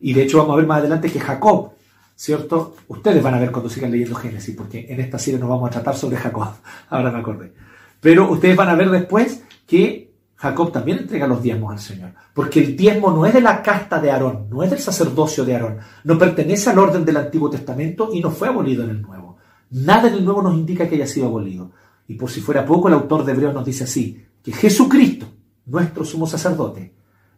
[0.00, 1.72] Y de hecho vamos a ver más adelante que Jacob,
[2.14, 2.76] ¿cierto?
[2.88, 5.72] Ustedes van a ver cuando sigan leyendo Génesis, porque en esta serie nos vamos a
[5.72, 6.48] tratar sobre Jacob.
[6.88, 7.52] Ahora me acordé.
[8.00, 12.14] Pero ustedes van a ver después que Jacob también entrega los diezmos al Señor.
[12.32, 15.54] Porque el diezmo no es de la casta de Aarón, no es del sacerdocio de
[15.54, 19.38] Aarón, no pertenece al orden del Antiguo Testamento y no fue abolido en el Nuevo.
[19.70, 21.72] Nada en el Nuevo nos indica que haya sido abolido.
[22.06, 25.26] Y por si fuera poco, el autor de Hebreos nos dice así, que Jesucristo,
[25.66, 26.94] nuestro sumo sacerdote,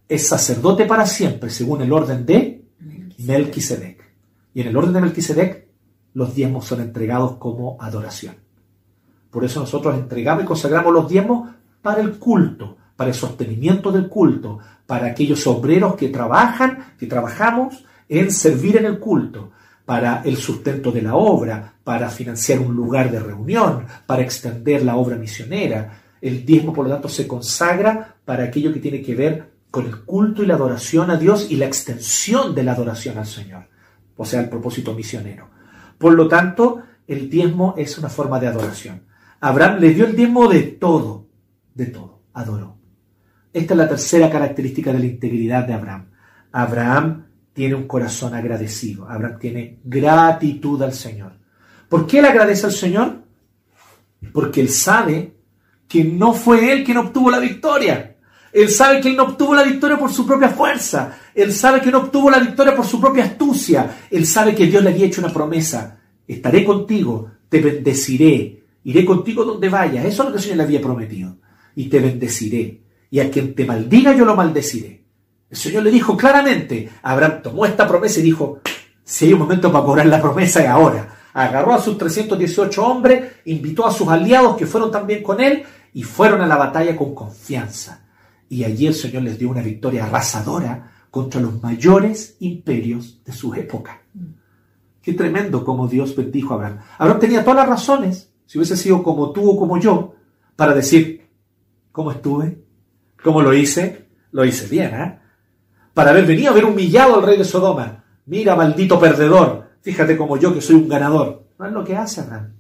[0.07, 2.65] es sacerdote para siempre según el orden de
[3.19, 4.05] Melquisedec.
[4.53, 5.69] Y en el orden de Melquisedec,
[6.15, 8.35] los diezmos son entregados como adoración.
[9.31, 11.51] Por eso nosotros entregamos y consagramos los diezmos
[11.83, 17.85] para el culto, para el sostenimiento del culto, para aquellos obreros que trabajan, que trabajamos
[18.09, 19.53] en servir en el culto,
[19.85, 24.97] para el sustento de la obra, para financiar un lugar de reunión, para extender la
[24.97, 29.51] obra misionera, el diezmo, por lo tanto, se consagra para aquello que tiene que ver
[29.71, 33.27] con el culto y la adoración a Dios y la extensión de la adoración al
[33.27, 33.69] Señor,
[34.17, 35.49] o sea, el propósito misionero.
[35.97, 39.03] Por lo tanto, el diezmo es una forma de adoración.
[39.41, 41.29] Abraham le dio el diezmo de todo,
[41.75, 42.77] de todo, adoró.
[43.53, 46.11] Esta es la tercera característica de la integridad de Abraham.
[46.53, 51.33] Abraham tiene un corazón agradecido, Abraham tiene gratitud al Señor.
[51.89, 53.23] ¿Por qué él agradece al Señor?
[54.33, 55.35] Porque él sabe
[55.89, 58.17] que no fue él quien obtuvo la victoria.
[58.53, 61.17] Él sabe que él no obtuvo la victoria por su propia fuerza.
[61.35, 63.99] Él sabe que no obtuvo la victoria por su propia astucia.
[64.11, 65.99] Él sabe que Dios le había hecho una promesa.
[66.27, 70.05] Estaré contigo, te bendeciré, iré contigo donde vayas.
[70.05, 71.37] Eso es lo que el Señor le había prometido.
[71.75, 72.83] Y te bendeciré.
[73.11, 75.05] Y a quien te maldiga yo lo maldeciré.
[75.51, 78.61] El Señor le dijo claramente, Abraham tomó esta promesa y dijo,
[79.03, 81.17] si hay un momento para cobrar la promesa es ahora.
[81.33, 86.05] Agarró a sus 318 hombres, invitó a sus aliados que fueron también con él y
[86.05, 88.07] fueron a la batalla con confianza.
[88.49, 93.55] Y allí el Señor les dio una victoria arrasadora contra los mayores imperios de su
[93.55, 94.03] época.
[95.03, 96.79] Qué tremendo como Dios bendijo a Abraham.
[96.99, 100.17] Abraham tenía todas las razones, si hubiese sido como tú o como yo,
[100.57, 101.25] para decir,
[101.93, 102.61] ¿cómo estuve?
[103.23, 104.09] ¿Cómo lo hice?
[104.33, 105.21] Lo hice bien, ¿eh?
[105.95, 108.03] Para haber venido a haber humillado al rey de Sodoma.
[108.27, 111.45] Mira, maldito perdedor, fíjate como yo que soy un ganador.
[111.61, 112.55] No es lo que hace Abraham.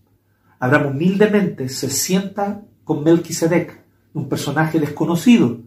[0.61, 3.83] Abraham humildemente se sienta con Melquisedec,
[4.15, 5.59] un personaje desconocido.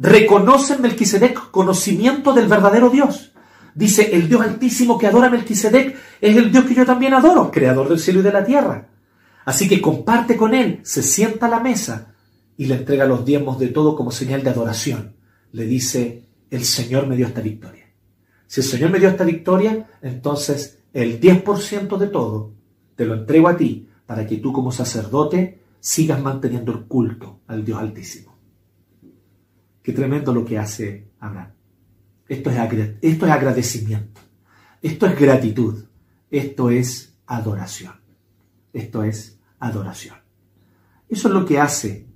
[0.00, 3.32] Reconoce en Melquisedec conocimiento del verdadero Dios.
[3.76, 7.52] Dice, el Dios altísimo que adora a Melquisedec es el Dios que yo también adoro,
[7.52, 8.88] creador del cielo y de la tierra.
[9.46, 12.12] Así que comparte con él, se sienta a la mesa
[12.56, 15.14] y le entrega los diezmos de todo como señal de adoración.
[15.52, 17.86] Le dice, el Señor me dio esta victoria.
[18.48, 22.54] Si el Señor me dio esta victoria, entonces el 10% de todo
[22.96, 27.64] te lo entrego a ti para que tú como sacerdote sigas manteniendo el culto al
[27.64, 28.36] Dios Altísimo.
[29.80, 31.52] Qué tremendo lo que hace Abraham.
[32.28, 32.56] Esto es,
[33.00, 34.20] esto es agradecimiento.
[34.82, 35.84] Esto es gratitud.
[36.32, 37.94] Esto es adoración.
[38.72, 40.16] Esto es adoración.
[41.08, 42.06] Eso es lo que hace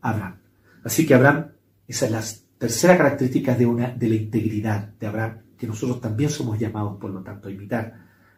[0.00, 0.40] Abraham.
[0.84, 1.48] Así que Abraham,
[1.86, 2.22] esa es la
[2.58, 7.10] tercera característica de, una, de la integridad de Abraham, que nosotros también somos llamados, por
[7.10, 7.94] lo tanto, a imitar,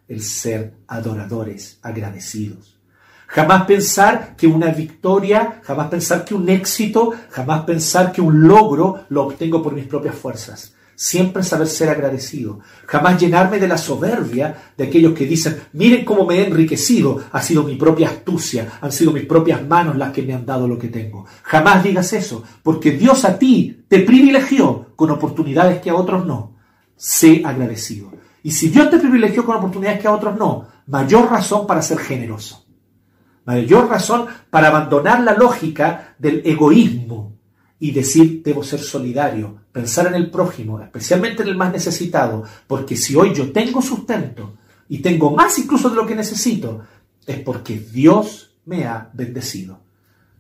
[0.09, 2.79] el ser adoradores, agradecidos.
[3.27, 9.07] Jamás pensar que una victoria, jamás pensar que un éxito, jamás pensar que un logro
[9.09, 12.61] lo obtengo por mis propias fuerzas, Siempre saber ser agradecido.
[12.87, 17.43] Jamás llenarme de la soberbia de aquellos que dicen, miren cómo me he enriquecido, ha
[17.43, 20.79] sido mi propia astucia, han sido mis propias manos las que me han dado lo
[20.79, 21.27] que tengo.
[21.43, 26.55] Jamás digas eso, porque Dios a ti te privilegió con oportunidades que a otros no.
[26.97, 28.13] Sé agradecido.
[28.43, 31.99] Y si Dios te privilegió con oportunidades que a otros no, mayor razón para ser
[31.99, 32.65] generoso.
[33.47, 37.34] Mayor razón para abandonar la lógica del egoísmo
[37.79, 42.97] y decir, debo ser solidario, pensar en el prójimo, especialmente en el más necesitado, porque
[42.97, 44.55] si hoy yo tengo sustento
[44.89, 46.83] y tengo más incluso de lo que necesito,
[47.27, 49.81] es porque Dios me ha bendecido.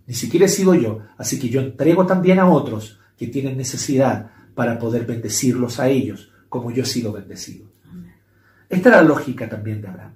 [0.06, 4.30] Ni siquiera he sido yo, así que yo entrego también a otros que tienen necesidad
[4.54, 7.66] para poder bendecirlos a ellos, como yo he sido bendecido.
[8.68, 10.12] Esta era la lógica también de Abraham.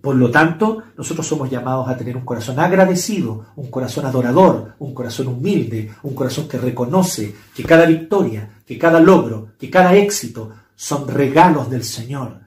[0.00, 4.94] Por lo tanto, nosotros somos llamados a tener un corazón agradecido, un corazón adorador, un
[4.94, 10.52] corazón humilde, un corazón que reconoce que cada victoria, que cada logro, que cada éxito
[10.76, 12.40] son regalos del Señor.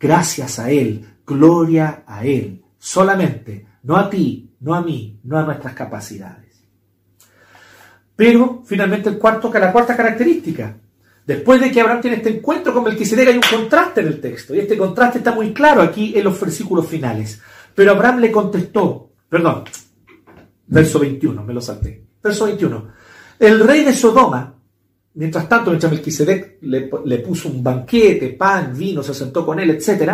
[0.00, 5.44] Gracias a Él, gloria a Él, solamente, no a ti, no a mí, no a
[5.44, 6.48] nuestras capacidades.
[8.16, 10.76] Pero finalmente el cuarto, la cuarta característica,
[11.28, 14.54] Después de que Abraham tiene este encuentro con Melquisedec, hay un contraste en el texto.
[14.54, 17.38] Y este contraste está muy claro aquí en los versículos finales.
[17.74, 19.64] Pero Abraham le contestó, perdón,
[20.68, 22.02] verso 21, me lo salté.
[22.22, 22.88] Verso 21.
[23.40, 24.54] El rey de Sodoma,
[25.12, 29.68] mientras tanto, mientras Melquisedec le, le puso un banquete, pan, vino, se sentó con él,
[29.68, 30.10] etc.,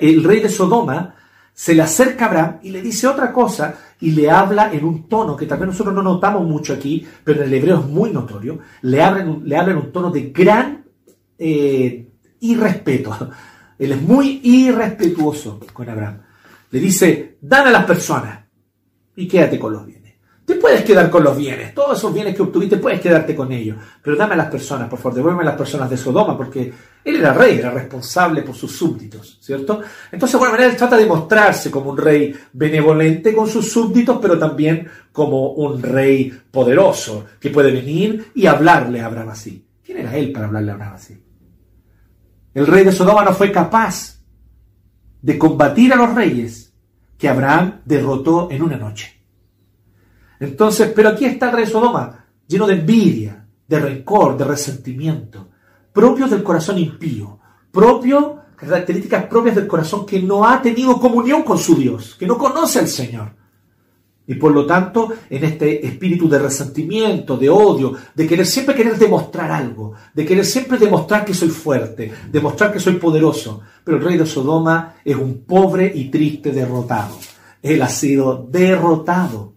[0.00, 1.16] el rey de Sodoma
[1.52, 5.08] se le acerca a Abraham y le dice otra cosa y le habla en un
[5.08, 8.10] tono que tal vez nosotros no notamos mucho aquí, pero en el hebreo es muy
[8.10, 10.84] notorio, le habla en le habla en un tono de gran
[11.38, 12.08] eh,
[12.40, 13.30] irrespeto.
[13.78, 16.20] Él es muy irrespetuoso con Abraham.
[16.70, 18.40] Le dice, dan a las personas
[19.16, 19.99] y quédate con los bienes.
[20.50, 23.76] Te puedes quedar con los bienes, todos esos bienes que obtuviste puedes quedarte con ellos,
[24.02, 26.72] pero dame a las personas, por favor, devuélveme a las personas de Sodoma, porque
[27.04, 29.80] él era rey, era responsable por sus súbditos, ¿cierto?
[30.10, 34.18] Entonces, de alguna manera, él trata de mostrarse como un rey benevolente con sus súbditos,
[34.20, 39.64] pero también como un rey poderoso, que puede venir y hablarle a Abraham así.
[39.84, 41.22] ¿Quién era él para hablarle a Abraham así?
[42.54, 44.18] El rey de Sodoma no fue capaz
[45.22, 46.74] de combatir a los reyes
[47.16, 49.19] que Abraham derrotó en una noche.
[50.40, 55.50] Entonces, pero aquí está el rey Sodoma, lleno de envidia, de rencor, de resentimiento,
[55.92, 57.38] propios del corazón impío,
[57.70, 62.36] propio, características propias del corazón que no ha tenido comunión con su Dios, que no
[62.36, 63.40] conoce al Señor.
[64.26, 68.96] Y por lo tanto, en este espíritu de resentimiento, de odio, de querer siempre querer
[68.96, 73.60] demostrar algo, de querer siempre demostrar que soy fuerte, demostrar que soy poderoso.
[73.82, 77.16] Pero el rey de Sodoma es un pobre y triste derrotado.
[77.60, 79.49] Él ha sido derrotado.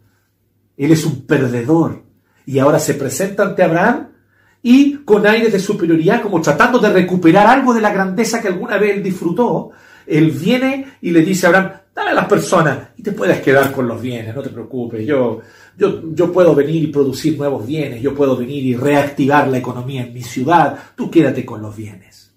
[0.78, 2.03] Él es un perdedor.
[2.45, 4.09] Y ahora se presenta ante Abraham
[4.61, 8.78] y con aires de superioridad, como tratando de recuperar algo de la grandeza que alguna
[8.78, 9.71] vez él disfrutó.
[10.07, 13.71] Él viene y le dice a Abraham, dale a las personas y te puedes quedar
[13.71, 15.41] con los bienes, no te preocupes, yo,
[15.78, 20.03] yo, yo puedo venir y producir nuevos bienes, yo puedo venir y reactivar la economía
[20.03, 22.34] en mi ciudad, tú quédate con los bienes.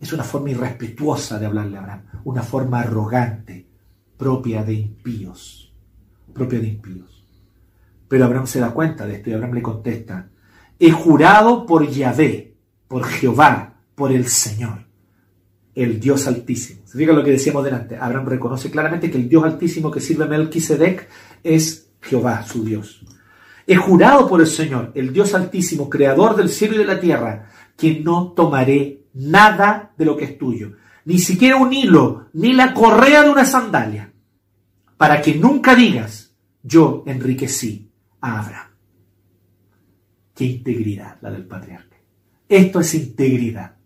[0.00, 3.66] Es una forma irrespetuosa de hablarle a Abraham, una forma arrogante,
[4.16, 5.72] propia de impíos,
[6.34, 7.11] propia de impíos.
[8.12, 10.28] Pero Abraham se da cuenta de esto y Abraham le contesta,
[10.78, 12.54] he jurado por Yahvé,
[12.86, 14.84] por Jehová, por el Señor,
[15.74, 16.82] el Dios Altísimo.
[16.84, 17.96] ¿Se lo que decíamos delante?
[17.96, 21.08] Abraham reconoce claramente que el Dios Altísimo que sirve a Melquisedec
[21.42, 23.02] es Jehová, su Dios.
[23.66, 27.48] He jurado por el Señor, el Dios Altísimo, creador del cielo y de la tierra,
[27.78, 30.72] que no tomaré nada de lo que es tuyo,
[31.06, 34.12] ni siquiera un hilo, ni la correa de una sandalia,
[34.98, 37.88] para que nunca digas, yo enriquecí
[38.22, 38.70] Abraham.
[40.34, 41.96] Qué integridad la del patriarca.
[42.48, 43.76] Esto es integridad.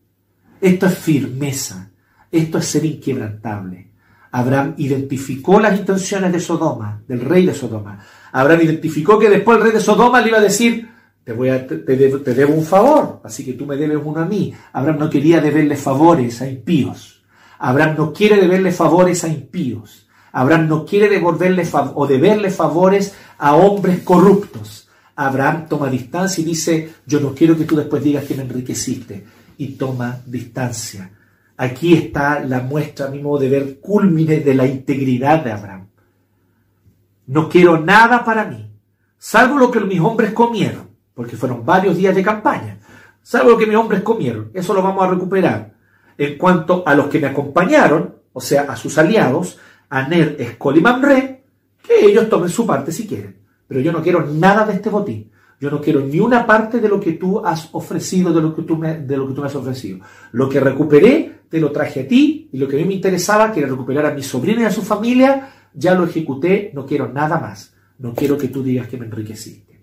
[0.61, 1.91] Esto es firmeza.
[2.31, 3.91] Esto es ser inquebrantable.
[4.31, 7.99] Abraham identificó las intenciones de Sodoma, del rey de Sodoma.
[8.33, 10.89] Abraham identificó que después el rey de Sodoma le iba a decir,
[11.25, 14.53] te, voy a, te, debo, un favor, así que tú me debes uno a mí.
[14.73, 17.25] Abraham no quería deberle favores a impíos.
[17.59, 20.06] Abraham no quiere deberle favores a impíos.
[20.37, 24.87] Abraham no quiere devolverle o deberle favores a hombres corruptos.
[25.15, 29.25] Abraham toma distancia y dice, yo no quiero que tú después digas que me enriqueciste.
[29.57, 31.11] Y toma distancia.
[31.57, 35.87] Aquí está la muestra, a mi modo de ver, culmine de la integridad de Abraham.
[37.29, 38.71] No quiero nada para mí,
[39.17, 42.77] salvo lo que mis hombres comieron, porque fueron varios días de campaña.
[43.23, 45.73] Salvo lo que mis hombres comieron, eso lo vamos a recuperar.
[46.19, 49.59] En cuanto a los que me acompañaron, o sea, a sus aliados,
[49.89, 51.45] a Ner, Escol y Mamre,
[51.83, 53.37] que ellos tomen su parte si quieren.
[53.67, 55.31] Pero yo no quiero nada de este botín.
[55.59, 58.63] Yo no quiero ni una parte de lo que tú has ofrecido, de lo que
[58.63, 60.01] tú me, de lo que tú me has ofrecido.
[60.33, 63.53] Lo que recuperé, te lo traje a ti, y lo que a mí me interesaba,
[63.53, 67.11] que era recuperar a mi sobrina y a su familia, ya lo ejecuté, no quiero
[67.11, 67.75] nada más.
[67.99, 69.81] No quiero que tú digas que me enriqueciste.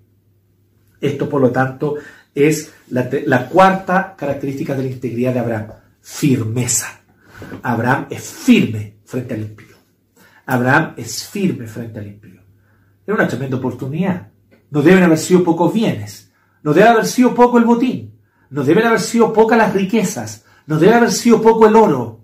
[1.01, 1.95] Esto, por lo tanto,
[2.35, 5.67] es la, la cuarta característica de la integridad de Abraham,
[6.01, 7.01] firmeza.
[7.63, 9.72] Abraham es firme frente al impío.
[10.45, 12.41] Abraham es firme frente al impío.
[13.05, 14.29] Era una tremenda oportunidad.
[14.69, 16.31] No deben haber sido pocos bienes.
[16.63, 18.19] No debe haber sido poco el botín.
[18.49, 20.45] No deben haber sido pocas las riquezas.
[20.65, 22.21] No debe haber sido poco el oro.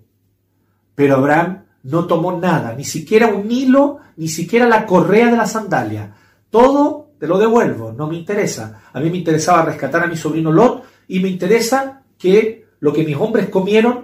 [0.94, 5.46] Pero Abraham no tomó nada, ni siquiera un hilo, ni siquiera la correa de la
[5.46, 6.14] sandalia.
[6.50, 8.82] Todo te lo devuelvo, no me interesa.
[8.92, 13.04] A mí me interesaba rescatar a mi sobrino Lot y me interesa que lo que
[13.04, 14.00] mis hombres comieron,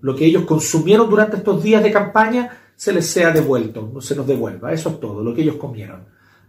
[0.00, 4.16] lo que ellos consumieron durante estos días de campaña, se les sea devuelto, no se
[4.16, 4.72] nos devuelva.
[4.72, 6.04] Eso es todo, lo que ellos comieron.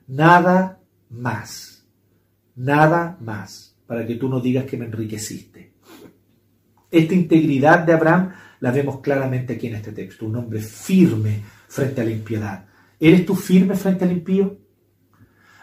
[0.08, 1.86] Nada más.
[2.56, 3.76] Nada más.
[3.86, 5.74] Para que tú no digas que me enriqueciste.
[6.90, 10.26] Esta integridad de Abraham la vemos claramente aquí en este texto.
[10.26, 12.66] Un hombre firme frente a la impiedad.
[13.00, 14.58] ¿Eres tú firme frente al impío?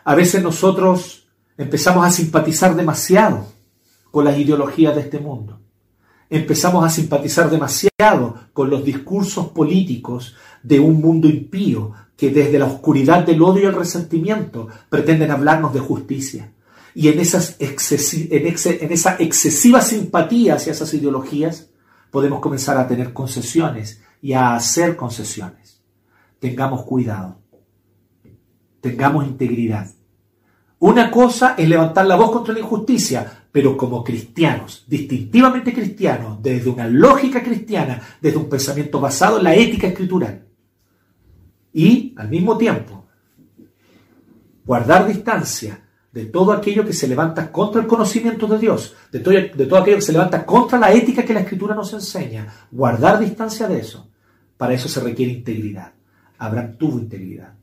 [0.04, 3.46] A veces nosotros empezamos a simpatizar demasiado
[4.11, 5.61] con las ideologías de este mundo.
[6.30, 12.66] Empezamos a simpatizar demasiado con los discursos políticos de un mundo impío que desde la
[12.66, 16.52] oscuridad del odio y el resentimiento pretenden hablarnos de justicia.
[16.94, 18.46] Y en, esas en,
[18.92, 21.70] esa excesiva simpatía hacia esas ideologías
[22.10, 25.80] podemos comenzar a tener concesiones y a hacer concesiones.
[26.38, 27.38] Tengamos cuidado.
[28.80, 29.90] Tengamos integridad.
[30.80, 36.70] Una cosa es levantar la voz contra la injusticia, pero como cristianos, distintivamente cristianos, desde
[36.70, 40.46] una lógica cristiana, desde un pensamiento basado en la ética escritural
[41.72, 43.06] y al mismo tiempo
[44.64, 49.76] guardar distancia de todo aquello que se levanta contra el conocimiento de Dios, de todo,
[49.76, 53.80] aquello que se levanta contra la ética que la Escritura nos enseña, guardar distancia de
[53.80, 54.10] eso.
[54.56, 55.92] Para eso se requiere integridad.
[56.38, 57.54] Abraham tuvo integridad.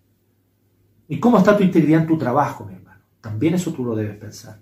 [1.09, 2.76] ¿Y cómo está tu integridad en tu trabajo, mi?
[3.27, 4.57] También eso tú lo debes pensar.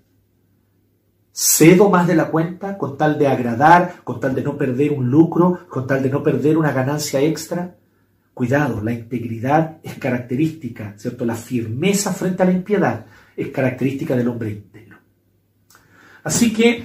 [1.30, 5.08] Cedo más de la cuenta con tal de agradar, con tal de no perder un
[5.08, 7.76] lucro, con tal de no perder una ganancia extra.
[8.34, 11.24] Cuidado, la integridad es característica, ¿cierto?
[11.24, 13.06] La firmeza frente a la impiedad
[13.36, 14.98] es característica del hombre íntegro.
[16.24, 16.84] Así que,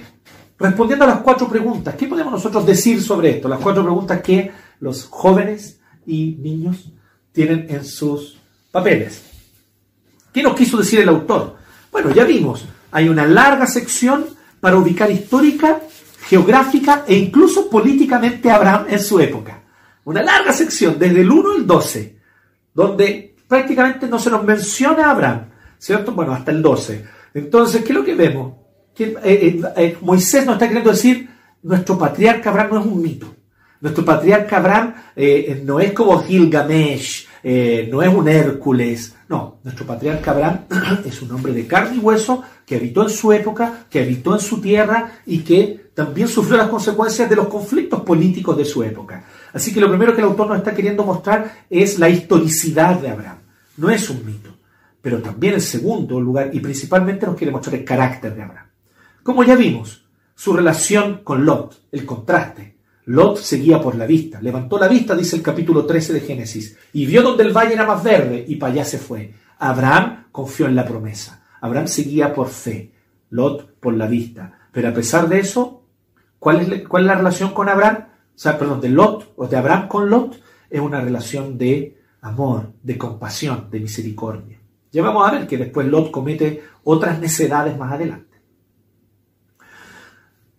[0.56, 3.48] respondiendo a las cuatro preguntas, ¿qué podemos nosotros decir sobre esto?
[3.48, 6.92] Las cuatro preguntas que los jóvenes y niños
[7.32, 8.38] tienen en sus
[8.70, 9.24] papeles.
[10.32, 11.61] ¿Qué nos quiso decir el autor?
[11.92, 14.26] Bueno, ya vimos, hay una larga sección
[14.58, 15.80] para ubicar histórica,
[16.26, 19.62] geográfica e incluso políticamente a Abraham en su época
[20.04, 22.16] una larga sección, desde el 1 al 12,
[22.74, 26.12] donde prácticamente no se nos menciona a Abraham, ¿cierto?
[26.12, 27.04] Bueno, hasta el 12.
[27.34, 28.54] Entonces, ¿qué es lo que vemos?
[28.98, 31.28] Eh, eh, eh, Moisés nos está queriendo decir,
[31.62, 33.34] nuestro patriarca Abraham no es un mito.
[33.80, 34.94] Nuestro patriarca Abraham
[35.64, 39.14] no es como Gilgamesh, no es un Hércules.
[39.28, 40.60] No, nuestro patriarca Abraham
[41.04, 44.40] es un hombre de carne y hueso que habitó en su época, que habitó en
[44.40, 49.24] su tierra y que también sufrió las consecuencias de los conflictos políticos de su época.
[49.52, 53.10] Así que lo primero que el autor nos está queriendo mostrar es la historicidad de
[53.10, 53.38] Abraham.
[53.76, 54.50] No es un mito.
[55.02, 58.66] Pero también en segundo lugar y principalmente nos quiere mostrar el carácter de Abraham.
[59.22, 62.71] Como ya vimos, su relación con Lot, el contraste.
[63.12, 67.04] Lot seguía por la vista, levantó la vista, dice el capítulo 13 de Génesis, y
[67.04, 69.34] vio donde el valle era más verde y para allá se fue.
[69.58, 71.44] Abraham confió en la promesa.
[71.60, 72.94] Abraham seguía por fe,
[73.28, 74.60] Lot por la vista.
[74.72, 75.84] Pero a pesar de eso,
[76.38, 78.06] ¿cuál es, la relación con Abraham?
[78.34, 82.72] o sea, perdón, de Lot o de Abraham con Lot, es una relación de amor,
[82.82, 84.58] de compasión, de misericordia.
[84.90, 88.38] Ya vamos a ver que después Lot comete otras necedades más adelante.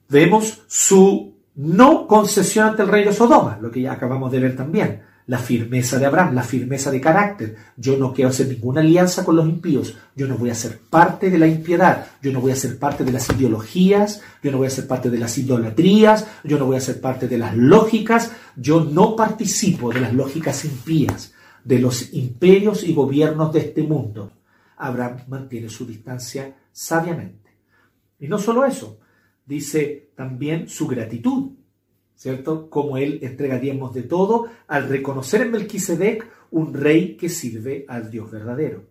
[0.07, 4.55] Vemos su no concesión ante el rey de Sodoma, lo que ya acabamos de ver
[4.55, 7.55] también la firmeza de Abraham, la firmeza de carácter.
[7.77, 9.95] Yo no quiero hacer ninguna alianza con los impíos.
[10.15, 12.07] Yo no voy a ser parte de la impiedad.
[12.21, 14.21] Yo no voy a ser parte de las ideologías.
[14.41, 16.27] Yo no voy a ser parte de las idolatrías.
[16.43, 18.31] Yo no voy a ser parte de las lógicas.
[18.57, 21.33] Yo no participo de las lógicas impías,
[21.63, 24.33] de los imperios y gobiernos de este mundo.
[24.77, 27.51] Abraham mantiene su distancia sabiamente.
[28.19, 28.99] Y no solo eso,
[29.45, 31.51] dice también su gratitud.
[32.15, 32.69] ¿cierto?
[32.69, 38.09] Como él entrega diezmos de todo al reconocer en Melquisedec un rey que sirve al
[38.09, 38.85] Dios verdadero.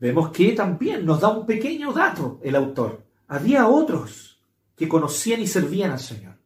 [0.00, 3.04] Vemos que también nos da un pequeño dato el autor.
[3.26, 4.40] Había otros
[4.76, 6.36] que conocían y servían al Señor,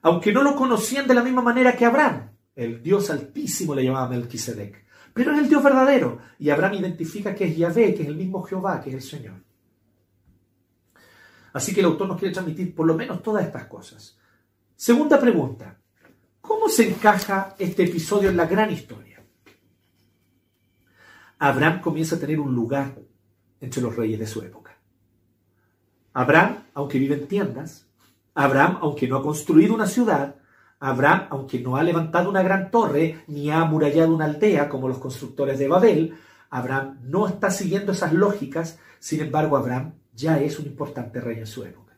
[0.00, 2.30] aunque no lo conocían de la misma manera que Abraham.
[2.54, 4.84] El Dios Altísimo le llamaba Melquisedec.
[5.12, 6.20] pero es el Dios verdadero.
[6.38, 9.34] Y Abraham identifica que es Yahvé, que es el mismo Jehová, que es el Señor.
[11.54, 14.18] Así que el autor nos quiere transmitir por lo menos todas estas cosas.
[14.74, 15.78] Segunda pregunta.
[16.40, 19.22] ¿Cómo se encaja este episodio en la gran historia?
[21.38, 22.96] Abraham comienza a tener un lugar
[23.60, 24.76] entre los reyes de su época.
[26.12, 27.86] Abraham, aunque vive en tiendas,
[28.34, 30.34] Abraham, aunque no ha construido una ciudad,
[30.80, 34.98] Abraham, aunque no ha levantado una gran torre ni ha amurallado una aldea como los
[34.98, 36.18] constructores de Babel,
[36.50, 41.46] Abraham no está siguiendo esas lógicas, sin embargo Abraham ya es un importante rey en
[41.46, 41.94] su época.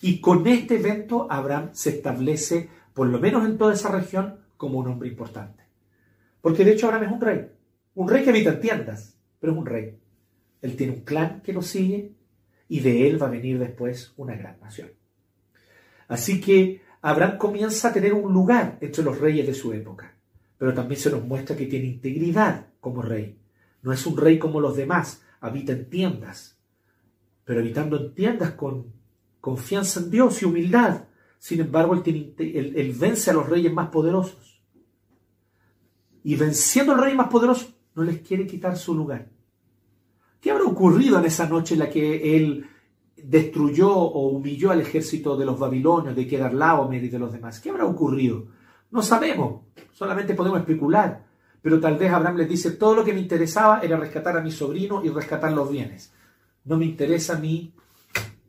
[0.00, 4.78] Y con este evento Abraham se establece, por lo menos en toda esa región, como
[4.78, 5.64] un hombre importante.
[6.40, 7.50] Porque de hecho Abraham es un rey,
[7.94, 9.98] un rey que habita en tiendas, pero es un rey.
[10.62, 12.12] Él tiene un clan que lo sigue
[12.68, 14.90] y de él va a venir después una gran nación.
[16.08, 20.14] Así que Abraham comienza a tener un lugar entre los reyes de su época,
[20.56, 23.38] pero también se nos muestra que tiene integridad como rey.
[23.82, 26.57] No es un rey como los demás, habita en tiendas,
[27.48, 28.92] pero habitando en tiendas con
[29.40, 31.04] confianza en Dios y humildad.
[31.38, 34.60] Sin embargo, él, él vence a los reyes más poderosos.
[36.24, 39.30] Y venciendo al rey más poderoso, no les quiere quitar su lugar.
[40.42, 42.66] ¿Qué habrá ocurrido en esa noche en la que él
[43.16, 47.60] destruyó o humilló al ejército de los babilonios, de Kedarlaomer y de los demás.
[47.60, 48.44] ¿Qué habrá ocurrido?
[48.90, 49.62] No sabemos,
[49.94, 51.24] solamente podemos especular.
[51.62, 54.50] Pero tal vez Abraham les dice, todo lo que me interesaba era rescatar a mi
[54.50, 56.12] sobrino y rescatar los bienes.
[56.68, 57.72] No me interesa a mí,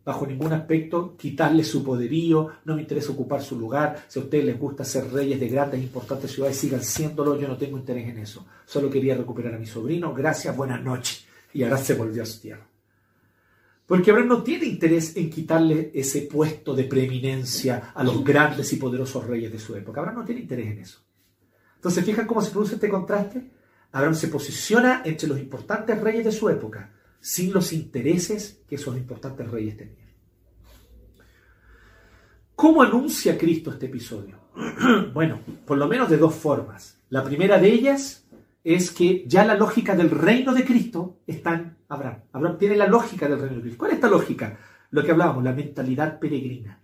[0.03, 4.03] bajo ningún aspecto, quitarle su poderío, no me interesa ocupar su lugar.
[4.09, 7.47] Si a ustedes les gusta ser reyes de grandes e importantes ciudades, sigan siéndolo, yo
[7.47, 8.45] no tengo interés en eso.
[8.65, 11.25] Solo quería recuperar a mi sobrino, gracias, buenas noches.
[11.53, 12.67] Y ahora se volvió a su tierra.
[13.87, 18.75] Porque Abraham no tiene interés en quitarle ese puesto de preeminencia a los grandes y
[18.75, 20.01] poderosos reyes de su época.
[20.01, 20.99] Abraham no tiene interés en eso.
[21.75, 23.49] Entonces, ¿fijan cómo se produce este contraste?
[23.93, 26.91] Abraham se posiciona entre los importantes reyes de su época,
[27.21, 30.09] sin los intereses que esos importantes reyes tenían.
[32.55, 34.37] ¿Cómo anuncia Cristo este episodio?
[35.13, 36.99] bueno, por lo menos de dos formas.
[37.09, 38.27] La primera de ellas
[38.63, 42.23] es que ya la lógica del reino de Cristo está en Abraham.
[42.33, 43.77] Abraham tiene la lógica del reino de Cristo.
[43.79, 44.59] ¿Cuál es esta lógica?
[44.91, 46.81] Lo que hablábamos, la mentalidad peregrina.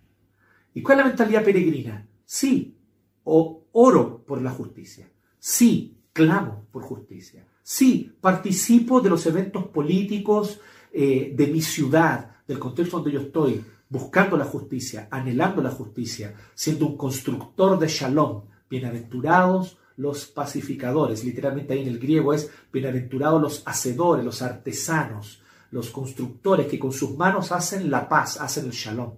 [0.72, 2.06] ¿Y cuál es la mentalidad peregrina?
[2.24, 2.78] Sí,
[3.24, 5.08] o oro por la justicia.
[5.38, 7.46] Sí, clamo por justicia.
[7.68, 10.60] Sí, participo de los eventos políticos
[10.92, 16.32] eh, de mi ciudad, del contexto donde yo estoy, buscando la justicia, anhelando la justicia,
[16.54, 18.42] siendo un constructor de shalom.
[18.70, 21.24] Bienaventurados los pacificadores.
[21.24, 25.42] Literalmente ahí en el griego es bienaventurados los hacedores, los artesanos,
[25.72, 29.14] los constructores que con sus manos hacen la paz, hacen el shalom.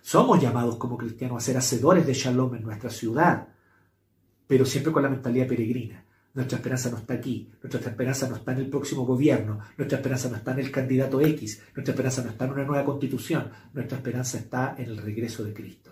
[0.00, 3.48] Somos llamados como cristianos a ser hacedores de shalom en nuestra ciudad,
[4.46, 6.04] pero siempre con la mentalidad peregrina.
[6.32, 10.28] Nuestra esperanza no está aquí, nuestra esperanza no está en el próximo gobierno, nuestra esperanza
[10.28, 13.98] no está en el candidato X, nuestra esperanza no está en una nueva constitución, nuestra
[13.98, 15.90] esperanza está en el regreso de Cristo.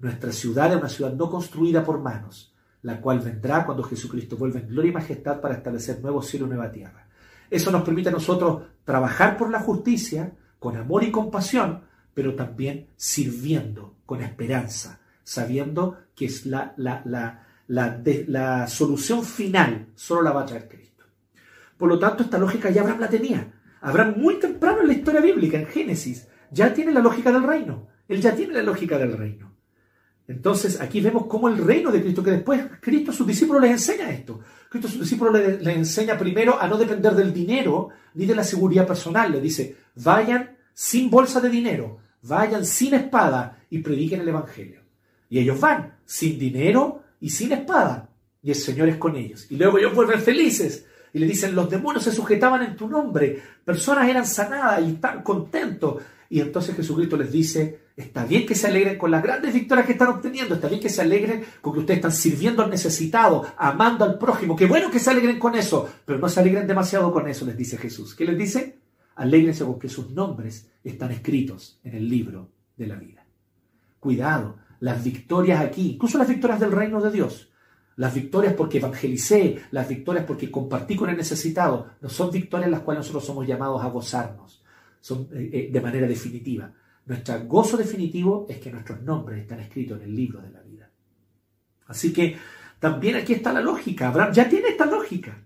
[0.00, 4.60] Nuestra ciudad es una ciudad no construida por manos, la cual vendrá cuando Jesucristo vuelva
[4.60, 7.06] en gloria y majestad para establecer nuevo cielo y nueva tierra.
[7.48, 11.82] Eso nos permite a nosotros trabajar por la justicia con amor y compasión,
[12.12, 20.22] pero también sirviendo con esperanza, sabiendo que es la, la, la, la solución final solo
[20.22, 20.86] la va a traer Cristo.
[21.76, 23.52] Por lo tanto, esta lógica ya Abraham la tenía.
[23.80, 27.88] Abraham muy temprano en la historia bíblica, en Génesis, ya tiene la lógica del reino.
[28.08, 29.52] Él ya tiene la lógica del reino.
[30.28, 33.72] Entonces aquí vemos cómo el reino de Cristo, que después Cristo a sus discípulos les
[33.72, 34.40] enseña esto.
[34.68, 38.42] Cristo a sus discípulos les, enseña primero a no depender del dinero ni de la
[38.42, 39.30] seguridad personal.
[39.30, 44.80] Le dice, vayan sin bolsa de dinero, vayan sin espada y prediquen el Evangelio.
[45.28, 48.08] Y ellos van sin dinero y sin espada.
[48.42, 49.46] Y el Señor es con ellos.
[49.50, 50.86] Y luego ellos vuelven felices.
[51.12, 53.40] Y le dicen, los demonios se sujetaban en tu nombre.
[53.64, 56.02] Personas eran sanadas y están contentos.
[56.28, 59.92] Y entonces Jesucristo les dice, está bien que se alegren con las grandes victorias que
[59.92, 64.04] están obteniendo, está bien que se alegren con que ustedes están sirviendo al necesitado, amando
[64.04, 67.28] al prójimo, qué bueno que se alegren con eso, pero no se alegren demasiado con
[67.28, 68.14] eso, les dice Jesús.
[68.14, 68.78] ¿Qué les dice?
[69.14, 73.24] Alégrense porque sus nombres están escritos en el libro de la vida.
[74.00, 77.50] Cuidado, las victorias aquí, incluso las victorias del reino de Dios,
[77.96, 82.82] las victorias porque evangelicé, las victorias porque compartí con el necesitado, no son victorias las
[82.82, 84.62] cuales nosotros somos llamados a gozarnos
[85.00, 86.72] son, eh, eh, de manera definitiva.
[87.04, 90.88] Nuestro gozo definitivo es que nuestros nombres están escritos en el libro de la vida.
[91.88, 92.36] Así que
[92.78, 94.06] también aquí está la lógica.
[94.06, 95.36] Abraham ya tiene esta lógica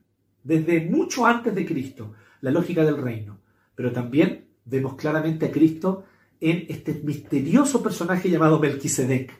[0.44, 2.12] desde mucho antes de Cristo,
[2.42, 3.38] la lógica del reino.
[3.74, 6.04] Pero también vemos claramente a Cristo
[6.40, 9.32] en este misterioso personaje llamado Melquisedec,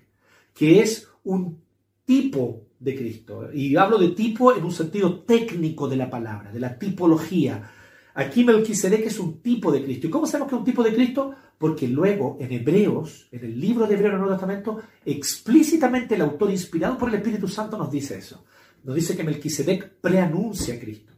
[0.55, 1.61] que es un
[2.05, 3.53] tipo de Cristo.
[3.53, 7.71] Y hablo de tipo en un sentido técnico de la palabra, de la tipología.
[8.15, 10.07] Aquí Melquisedec es un tipo de Cristo.
[10.07, 11.35] ¿Y cómo sabemos que es un tipo de Cristo?
[11.57, 16.51] Porque luego en Hebreos, en el libro de Hebreos del Nuevo Testamento, explícitamente el autor
[16.51, 18.45] inspirado por el Espíritu Santo nos dice eso.
[18.83, 21.13] Nos dice que Melquisedec preanuncia a Cristo.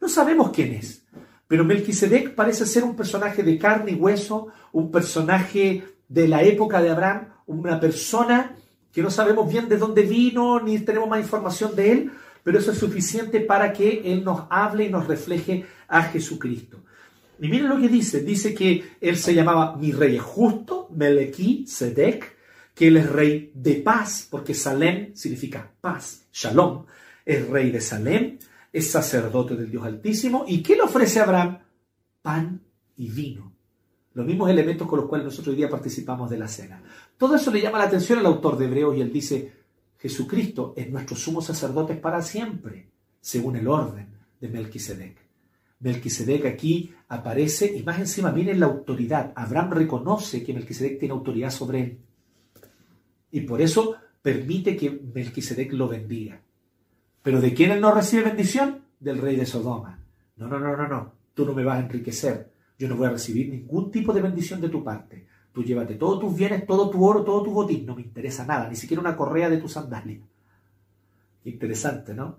[0.00, 1.04] No sabemos quién es,
[1.48, 6.80] pero Melquisedec parece ser un personaje de carne y hueso, un personaje de la época
[6.82, 8.54] de Abraham, una persona
[8.92, 12.10] que no sabemos bien de dónde vino, ni tenemos más información de él,
[12.44, 16.84] pero eso es suficiente para que él nos hable y nos refleje a Jesucristo.
[17.40, 22.36] Y miren lo que dice, dice que él se llamaba mi rey justo, Melequí Sedek,
[22.74, 26.84] que él es rey de paz, porque Salem significa paz, Shalom,
[27.24, 28.38] es rey de Salem,
[28.72, 31.58] es sacerdote del Dios Altísimo, y ¿qué le ofrece a Abraham?
[32.22, 32.60] Pan
[32.96, 33.52] y vino.
[34.14, 36.82] Los mismos elementos con los cuales nosotros hoy día participamos de la cena.
[37.16, 39.52] Todo eso le llama la atención al autor de Hebreos y él dice,
[39.98, 42.88] Jesucristo es nuestro sumo sacerdote para siempre,
[43.20, 44.08] según el orden
[44.40, 45.16] de Melquisedec.
[45.80, 49.32] Melquisedec aquí aparece y más encima viene la autoridad.
[49.36, 51.98] Abraham reconoce que Melquisedec tiene autoridad sobre él.
[53.30, 56.42] Y por eso permite que Melquisedec lo bendiga.
[57.22, 58.82] Pero ¿de quién él no recibe bendición?
[59.00, 59.98] Del rey de Sodoma.
[60.36, 61.12] No, no, no, no, no.
[61.34, 62.50] Tú no me vas a enriquecer.
[62.78, 65.26] Yo no voy a recibir ningún tipo de bendición de tu parte.
[65.52, 67.84] Tú llévate todos tus bienes, todo tu oro, todo tu botín.
[67.84, 70.20] No me interesa nada, ni siquiera una correa de tu sandalia.
[71.44, 72.38] Interesante, ¿no?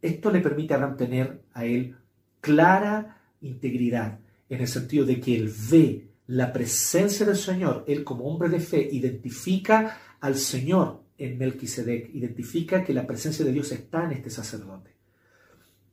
[0.00, 1.96] Esto le permite a Abraham tener a él
[2.40, 8.24] clara integridad, en el sentido de que él ve la presencia del Señor, él como
[8.24, 14.04] hombre de fe identifica al Señor en Melquisedec, identifica que la presencia de Dios está
[14.04, 14.92] en este sacerdote.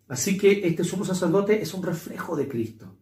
[0.07, 2.95] Así que este sumo sacerdote es un reflejo de Cristo,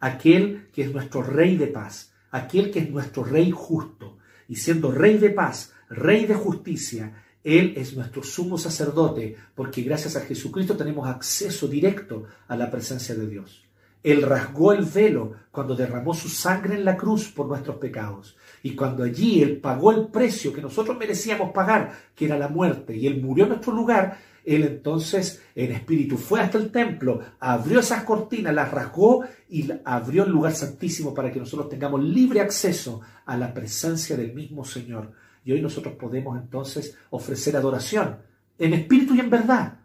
[0.00, 4.18] aquel que es nuestro rey de paz, aquel que es nuestro rey justo,
[4.48, 10.16] y siendo rey de paz, rey de justicia, él es nuestro sumo sacerdote, porque gracias
[10.16, 13.67] a Jesucristo tenemos acceso directo a la presencia de Dios.
[14.02, 18.36] Él rasgó el velo cuando derramó su sangre en la cruz por nuestros pecados.
[18.62, 22.96] Y cuando allí Él pagó el precio que nosotros merecíamos pagar, que era la muerte,
[22.96, 27.80] y Él murió en nuestro lugar, Él entonces en espíritu fue hasta el templo, abrió
[27.80, 33.00] esas cortinas, las rasgó y abrió el lugar santísimo para que nosotros tengamos libre acceso
[33.26, 35.12] a la presencia del mismo Señor.
[35.44, 38.16] Y hoy nosotros podemos entonces ofrecer adoración
[38.58, 39.78] en espíritu y en verdad,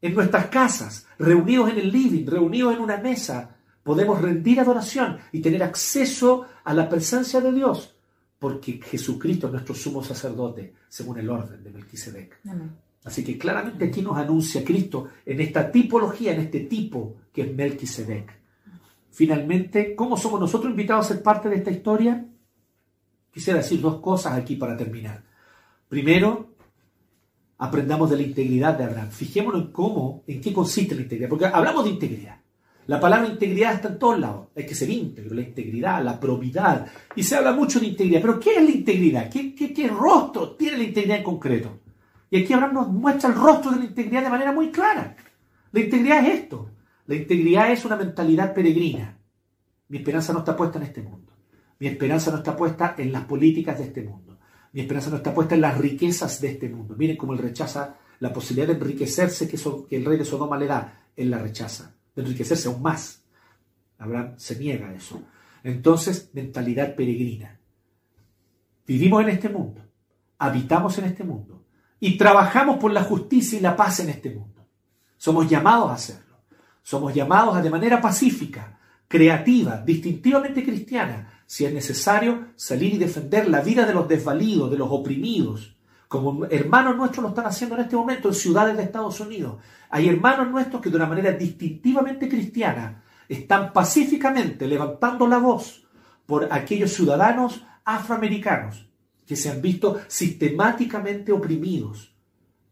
[0.00, 3.53] en nuestras casas, reunidos en el living, reunidos en una mesa,
[3.84, 7.94] podemos rendir adoración y tener acceso a la presencia de Dios,
[8.40, 12.40] porque Jesucristo es nuestro sumo sacerdote, según el orden de Melquisedec.
[13.04, 17.54] Así que claramente aquí nos anuncia Cristo en esta tipología, en este tipo que es
[17.54, 18.32] Melquisedec.
[19.12, 22.26] Finalmente, ¿cómo somos nosotros invitados a ser parte de esta historia?
[23.30, 25.22] Quisiera decir dos cosas aquí para terminar.
[25.88, 26.54] Primero,
[27.58, 29.10] aprendamos de la integridad de Abraham.
[29.10, 32.43] Fijémonos en cómo, en qué consiste la integridad, porque hablamos de integridad.
[32.86, 34.48] La palabra integridad está en todos lados.
[34.54, 36.86] Hay que ser íntegro, la integridad, la probidad.
[37.16, 38.20] Y se habla mucho de integridad.
[38.20, 39.30] Pero ¿qué es la integridad?
[39.30, 41.80] ¿Qué, qué, rostro tiene la integridad en concreto?
[42.30, 45.16] Y aquí Abraham nos muestra el rostro de la integridad de manera muy clara.
[45.72, 46.70] La integridad es esto.
[47.06, 49.18] La integridad es una mentalidad peregrina.
[49.88, 51.32] Mi esperanza no está puesta en este mundo.
[51.78, 54.38] Mi esperanza no está puesta en las políticas de este mundo.
[54.72, 56.94] Mi esperanza no está puesta en las riquezas de este mundo.
[56.98, 59.58] Miren cómo él rechaza la posibilidad de enriquecerse que,
[59.88, 61.00] que el rey de Sodoma le da.
[61.16, 63.22] Él la rechaza enriquecerse aún más.
[63.98, 65.22] Abraham se niega a eso.
[65.62, 67.58] Entonces, mentalidad peregrina.
[68.86, 69.82] Vivimos en este mundo,
[70.38, 71.64] habitamos en este mundo
[71.98, 74.66] y trabajamos por la justicia y la paz en este mundo.
[75.16, 76.36] Somos llamados a hacerlo.
[76.82, 78.78] Somos llamados a de manera pacífica,
[79.08, 84.76] creativa, distintivamente cristiana, si es necesario salir y defender la vida de los desvalidos, de
[84.76, 85.76] los oprimidos,
[86.08, 89.56] como hermanos nuestros lo están haciendo en este momento en ciudades de Estados Unidos.
[89.90, 95.86] Hay hermanos nuestros que de una manera distintivamente cristiana están pacíficamente levantando la voz
[96.26, 98.88] por aquellos ciudadanos afroamericanos
[99.26, 102.14] que se han visto sistemáticamente oprimidos,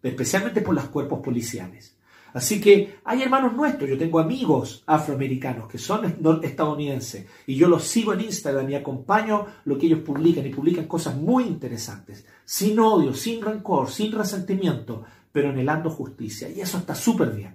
[0.03, 1.97] especialmente por los cuerpos policiales.
[2.35, 7.85] Así que hay hermanos nuestros, yo tengo amigos afroamericanos que son estadounidenses y yo los
[7.85, 12.79] sigo en Instagram y acompaño lo que ellos publican y publican cosas muy interesantes, sin
[12.79, 16.49] odio, sin rencor, sin resentimiento, pero anhelando justicia.
[16.49, 17.55] Y eso está súper bien.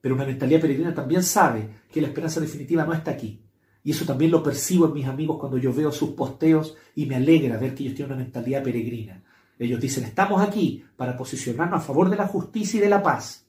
[0.00, 3.42] Pero una mentalidad peregrina también sabe que la esperanza definitiva no está aquí.
[3.84, 7.16] Y eso también lo percibo en mis amigos cuando yo veo sus posteos y me
[7.16, 9.22] alegra ver que ellos tienen una mentalidad peregrina.
[9.58, 13.45] Ellos dicen, estamos aquí para posicionarnos a favor de la justicia y de la paz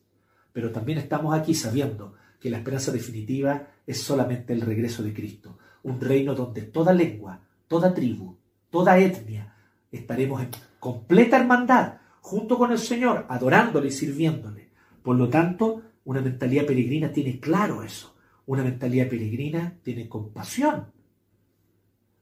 [0.58, 5.60] pero también estamos aquí sabiendo que la esperanza definitiva es solamente el regreso de Cristo,
[5.84, 8.36] un reino donde toda lengua, toda tribu,
[8.72, 9.54] toda etnia
[9.92, 14.70] estaremos en completa hermandad, junto con el Señor, adorándole y sirviéndole.
[15.04, 18.16] Por lo tanto, una mentalidad peregrina tiene claro eso.
[18.48, 20.88] Una mentalidad peregrina tiene compasión.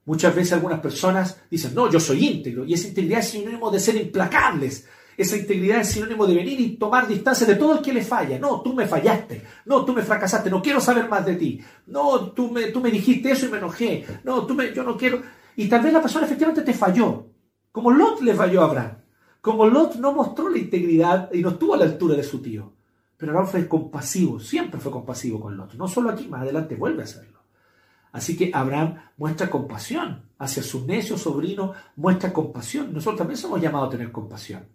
[0.03, 3.79] Muchas veces algunas personas dicen, no, yo soy íntegro, y esa integridad es sinónimo de
[3.79, 4.89] ser implacables.
[5.17, 8.37] Esa integridad es sinónimo de venir y tomar distancia de todo el que le falla.
[8.37, 9.43] No, tú me fallaste.
[9.65, 10.49] No, tú me fracasaste.
[10.49, 11.61] No quiero saber más de ti.
[11.87, 14.05] No, tú me, tú me dijiste eso y me enojé.
[14.23, 15.21] No, tú me, yo no quiero.
[15.55, 17.27] Y tal vez la persona efectivamente te falló.
[17.71, 18.97] Como Lot le falló a Abraham.
[19.41, 22.73] Como Lot no mostró la integridad y no estuvo a la altura de su tío.
[23.17, 25.75] Pero Abraham fue compasivo, siempre fue compasivo con Lot.
[25.75, 27.39] No solo aquí, más adelante vuelve a hacerlo.
[28.11, 32.93] Así que Abraham muestra compasión hacia su necio sobrino, muestra compasión.
[32.93, 34.65] Nosotros también somos llamados a tener compasión.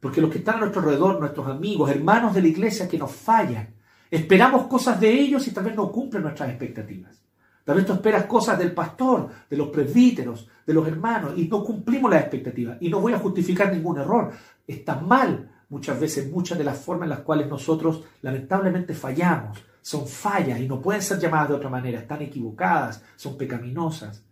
[0.00, 3.12] Porque los que están a nuestro alrededor, nuestros amigos, hermanos de la iglesia que nos
[3.12, 3.74] fallan,
[4.10, 7.20] esperamos cosas de ellos y tal vez no cumplen nuestras expectativas.
[7.64, 11.62] Tal vez tú esperas cosas del pastor, de los presbíteros, de los hermanos y no
[11.62, 12.78] cumplimos las expectativas.
[12.80, 14.32] Y no voy a justificar ningún error.
[14.66, 19.62] Está mal muchas veces muchas de las formas en las cuales nosotros lamentablemente fallamos.
[19.82, 22.00] Son fallas y no pueden ser llamadas de otra manera.
[22.00, 24.24] Están equivocadas, son pecaminosas.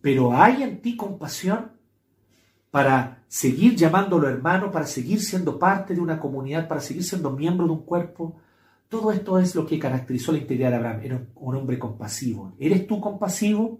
[0.00, 1.72] Pero hay en ti compasión
[2.70, 7.64] para seguir llamándolo hermano, para seguir siendo parte de una comunidad, para seguir siendo miembro
[7.64, 8.40] de un cuerpo.
[8.88, 11.00] Todo esto es lo que caracterizó la integridad de Abraham.
[11.04, 12.54] Era un hombre compasivo.
[12.58, 13.78] ¿Eres tú compasivo?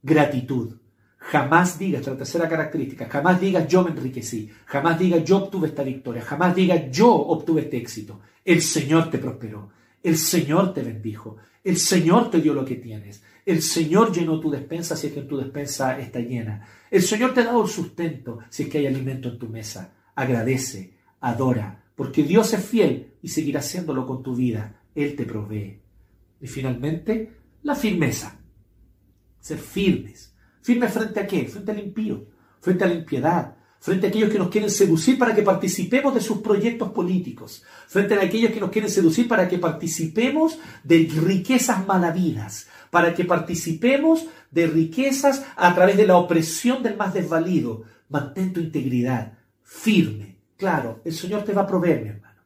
[0.00, 0.76] Gratitud.
[1.18, 5.82] Jamás digas, la tercera característica, jamás digas yo me enriquecí, jamás digas yo obtuve esta
[5.82, 8.20] victoria, jamás digas yo obtuve este éxito.
[8.44, 9.70] El Señor te prosperó,
[10.04, 14.50] el Señor te bendijo, el Señor te dio lo que tienes, el Señor llenó tu
[14.50, 16.66] despensa si es que tu despensa está llena.
[16.90, 19.94] El Señor te ha dado el sustento si es que hay alimento en tu mesa.
[20.14, 24.82] Agradece, adora, porque Dios es fiel y seguirá haciéndolo con tu vida.
[24.94, 25.80] Él te provee.
[26.40, 27.32] Y finalmente,
[27.62, 28.38] la firmeza.
[29.40, 30.34] Ser firmes.
[30.62, 31.46] ¿Firmes frente a qué?
[31.46, 32.26] Frente al impío,
[32.60, 36.22] frente a la impiedad, frente a aquellos que nos quieren seducir para que participemos de
[36.22, 41.86] sus proyectos políticos, frente a aquellos que nos quieren seducir para que participemos de riquezas
[41.86, 47.84] malavidas, para que participemos de riquezas a través de la opresión del más desvalido.
[48.08, 50.38] Mantén tu integridad firme.
[50.56, 52.40] Claro, el Señor te va a proveer, mi hermano.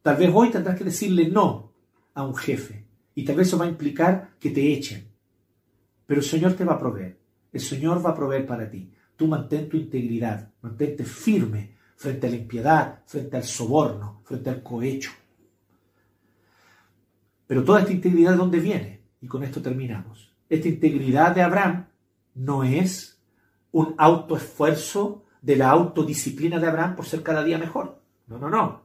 [0.00, 1.74] Tal vez hoy tendrás que decirle no
[2.14, 5.06] a un jefe y tal vez eso va a implicar que te echen.
[6.06, 7.18] Pero el Señor te va a proveer.
[7.52, 8.90] El Señor va a proveer para ti.
[9.20, 14.62] Tú mantén tu integridad, mantente firme frente a la impiedad, frente al soborno, frente al
[14.62, 15.10] cohecho.
[17.46, 19.00] Pero toda esta integridad, ¿de dónde viene?
[19.20, 20.32] y con esto terminamos.
[20.48, 21.86] Esta integridad de Abraham
[22.34, 23.20] no es
[23.72, 28.00] un autoesfuerzo de la autodisciplina de Abraham por ser cada día mejor.
[28.26, 28.82] No, no, no.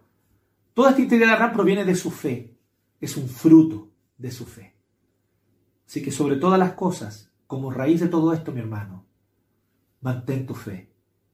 [0.74, 2.58] Toda esta integridad de Abraham proviene de su fe.
[3.00, 4.76] Es un fruto de su fe.
[5.88, 9.06] Así que sobre todas las cosas, como raíz de todo esto, mi hermano,
[10.06, 10.88] mantén tu fe.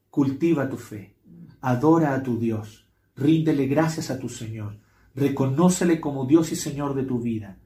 [0.09, 1.13] Cultiva tu fe.
[1.59, 2.87] Adora a tu Dios.
[3.17, 4.77] Ríndele gracias a tu Señor.
[5.13, 7.57] Reconócele como Dios y Señor de tu vida.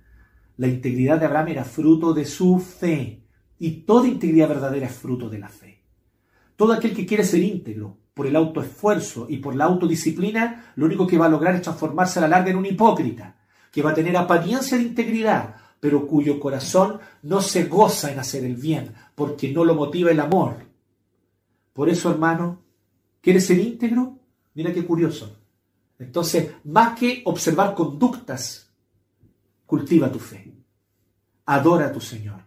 [0.57, 3.21] La integridad de Abraham era fruto de su fe.
[3.59, 5.83] Y toda integridad verdadera es fruto de la fe.
[6.55, 11.05] Todo aquel que quiere ser íntegro por el autoesfuerzo y por la autodisciplina, lo único
[11.05, 13.35] que va a lograr es transformarse a la larga en un hipócrita,
[13.71, 18.43] que va a tener apariencia de integridad, pero cuyo corazón no se goza en hacer
[18.43, 20.74] el bien, porque no lo motiva el amor.
[21.75, 22.63] Por eso, hermano,
[23.19, 24.17] ¿quieres ser íntegro?
[24.53, 25.37] Mira qué curioso.
[25.99, 28.65] Entonces, más que observar conductas
[29.65, 30.53] Cultiva tu fe.
[31.47, 32.41] Adora a tu Señor.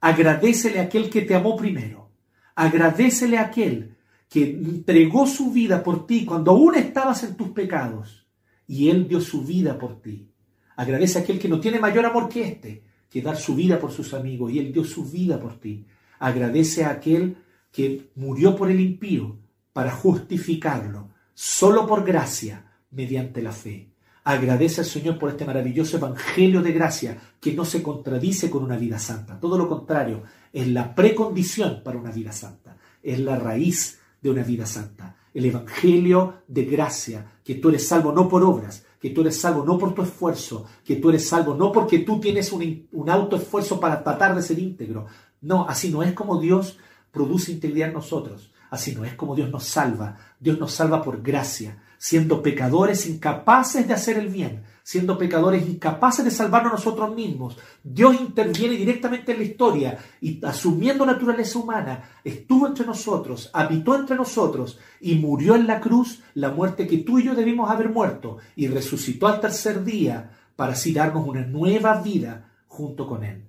[0.00, 2.10] Agradecele a aquel que te amó primero.
[2.54, 3.96] Agradecele a aquel
[4.28, 8.26] que entregó su vida por ti cuando aún estabas en tus pecados
[8.66, 10.28] y Él dio su vida por ti.
[10.76, 13.92] Agradece a aquel que no tiene mayor amor que este, que dar su vida por
[13.92, 15.84] sus amigos y Él dio su vida por ti.
[16.18, 17.36] Agradece a aquel
[17.72, 19.38] que murió por el impío
[19.72, 23.88] para justificarlo, solo por gracia, mediante la fe.
[24.24, 28.76] Agradece al Señor por este maravilloso evangelio de gracia que no se contradice con una
[28.76, 29.40] vida santa.
[29.40, 30.22] Todo lo contrario,
[30.52, 32.76] es la precondición para una vida santa.
[33.02, 35.16] Es la raíz de una vida santa.
[35.34, 39.64] El evangelio de gracia, que tú eres salvo no por obras, que tú eres salvo
[39.64, 43.80] no por tu esfuerzo, que tú eres salvo no porque tú tienes un, un autoesfuerzo
[43.80, 45.06] para tratar de ser íntegro.
[45.40, 46.78] No, así no es como Dios
[47.12, 48.52] produce integridad en nosotros.
[48.70, 50.16] Así no es como Dios nos salva.
[50.40, 56.24] Dios nos salva por gracia siendo pecadores incapaces de hacer el bien, siendo pecadores incapaces
[56.24, 57.56] de salvarnos nosotros mismos.
[57.84, 64.16] Dios interviene directamente en la historia y asumiendo naturaleza humana, estuvo entre nosotros, habitó entre
[64.16, 68.38] nosotros y murió en la cruz la muerte que tú y yo debimos haber muerto
[68.56, 73.44] y resucitó al tercer día para así darnos una nueva vida junto con Él.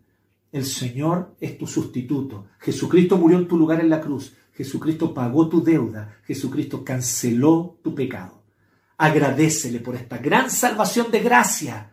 [0.54, 2.46] El Señor es tu sustituto.
[2.60, 4.36] Jesucristo murió en tu lugar en la cruz.
[4.54, 6.20] Jesucristo pagó tu deuda.
[6.26, 8.44] Jesucristo canceló tu pecado.
[8.96, 11.92] Agradecele por esta gran salvación de gracia.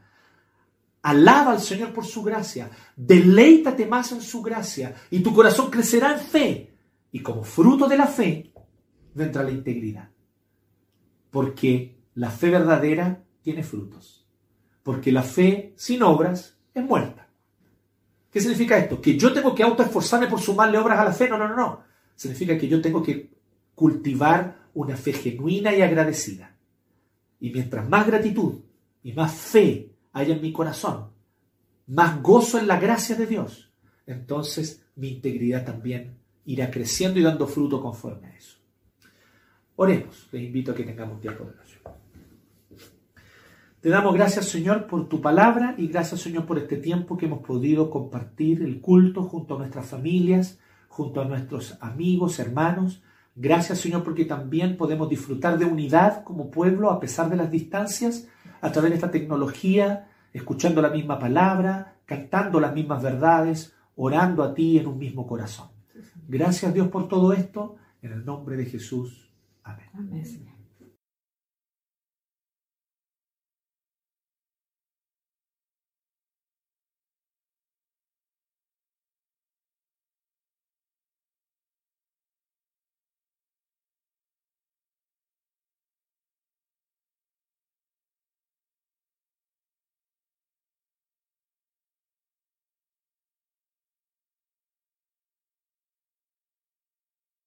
[1.00, 2.70] Alaba al Señor por su gracia.
[2.94, 6.74] Deleítate más en su gracia y tu corazón crecerá en fe.
[7.12, 8.52] Y como fruto de la fe
[9.14, 10.10] vendrá la integridad.
[11.30, 14.26] Porque la fe verdadera tiene frutos.
[14.82, 17.29] Porque la fe sin obras es muerta.
[18.30, 19.00] ¿Qué significa esto?
[19.00, 21.28] ¿Que yo tengo que autoesforzarme por sumarle obras a la fe?
[21.28, 21.84] No, no, no, no.
[22.14, 23.30] Significa que yo tengo que
[23.74, 26.56] cultivar una fe genuina y agradecida.
[27.40, 28.60] Y mientras más gratitud
[29.02, 31.08] y más fe haya en mi corazón,
[31.86, 33.72] más gozo en la gracia de Dios,
[34.06, 38.58] entonces mi integridad también irá creciendo y dando fruto conforme a eso.
[39.76, 41.69] Oremos, les invito a que tengamos tiempo de oración.
[43.80, 47.40] Te damos gracias, Señor, por tu palabra y gracias, Señor, por este tiempo que hemos
[47.40, 50.58] podido compartir el culto junto a nuestras familias,
[50.88, 53.02] junto a nuestros amigos, hermanos.
[53.34, 58.28] Gracias, Señor, porque también podemos disfrutar de unidad como pueblo a pesar de las distancias,
[58.60, 64.52] a través de esta tecnología, escuchando la misma palabra, cantando las mismas verdades, orando a
[64.52, 65.68] ti en un mismo corazón.
[66.28, 67.76] Gracias, Dios, por todo esto.
[68.02, 69.32] En el nombre de Jesús.
[69.62, 69.88] Amén.
[69.94, 70.49] Amén.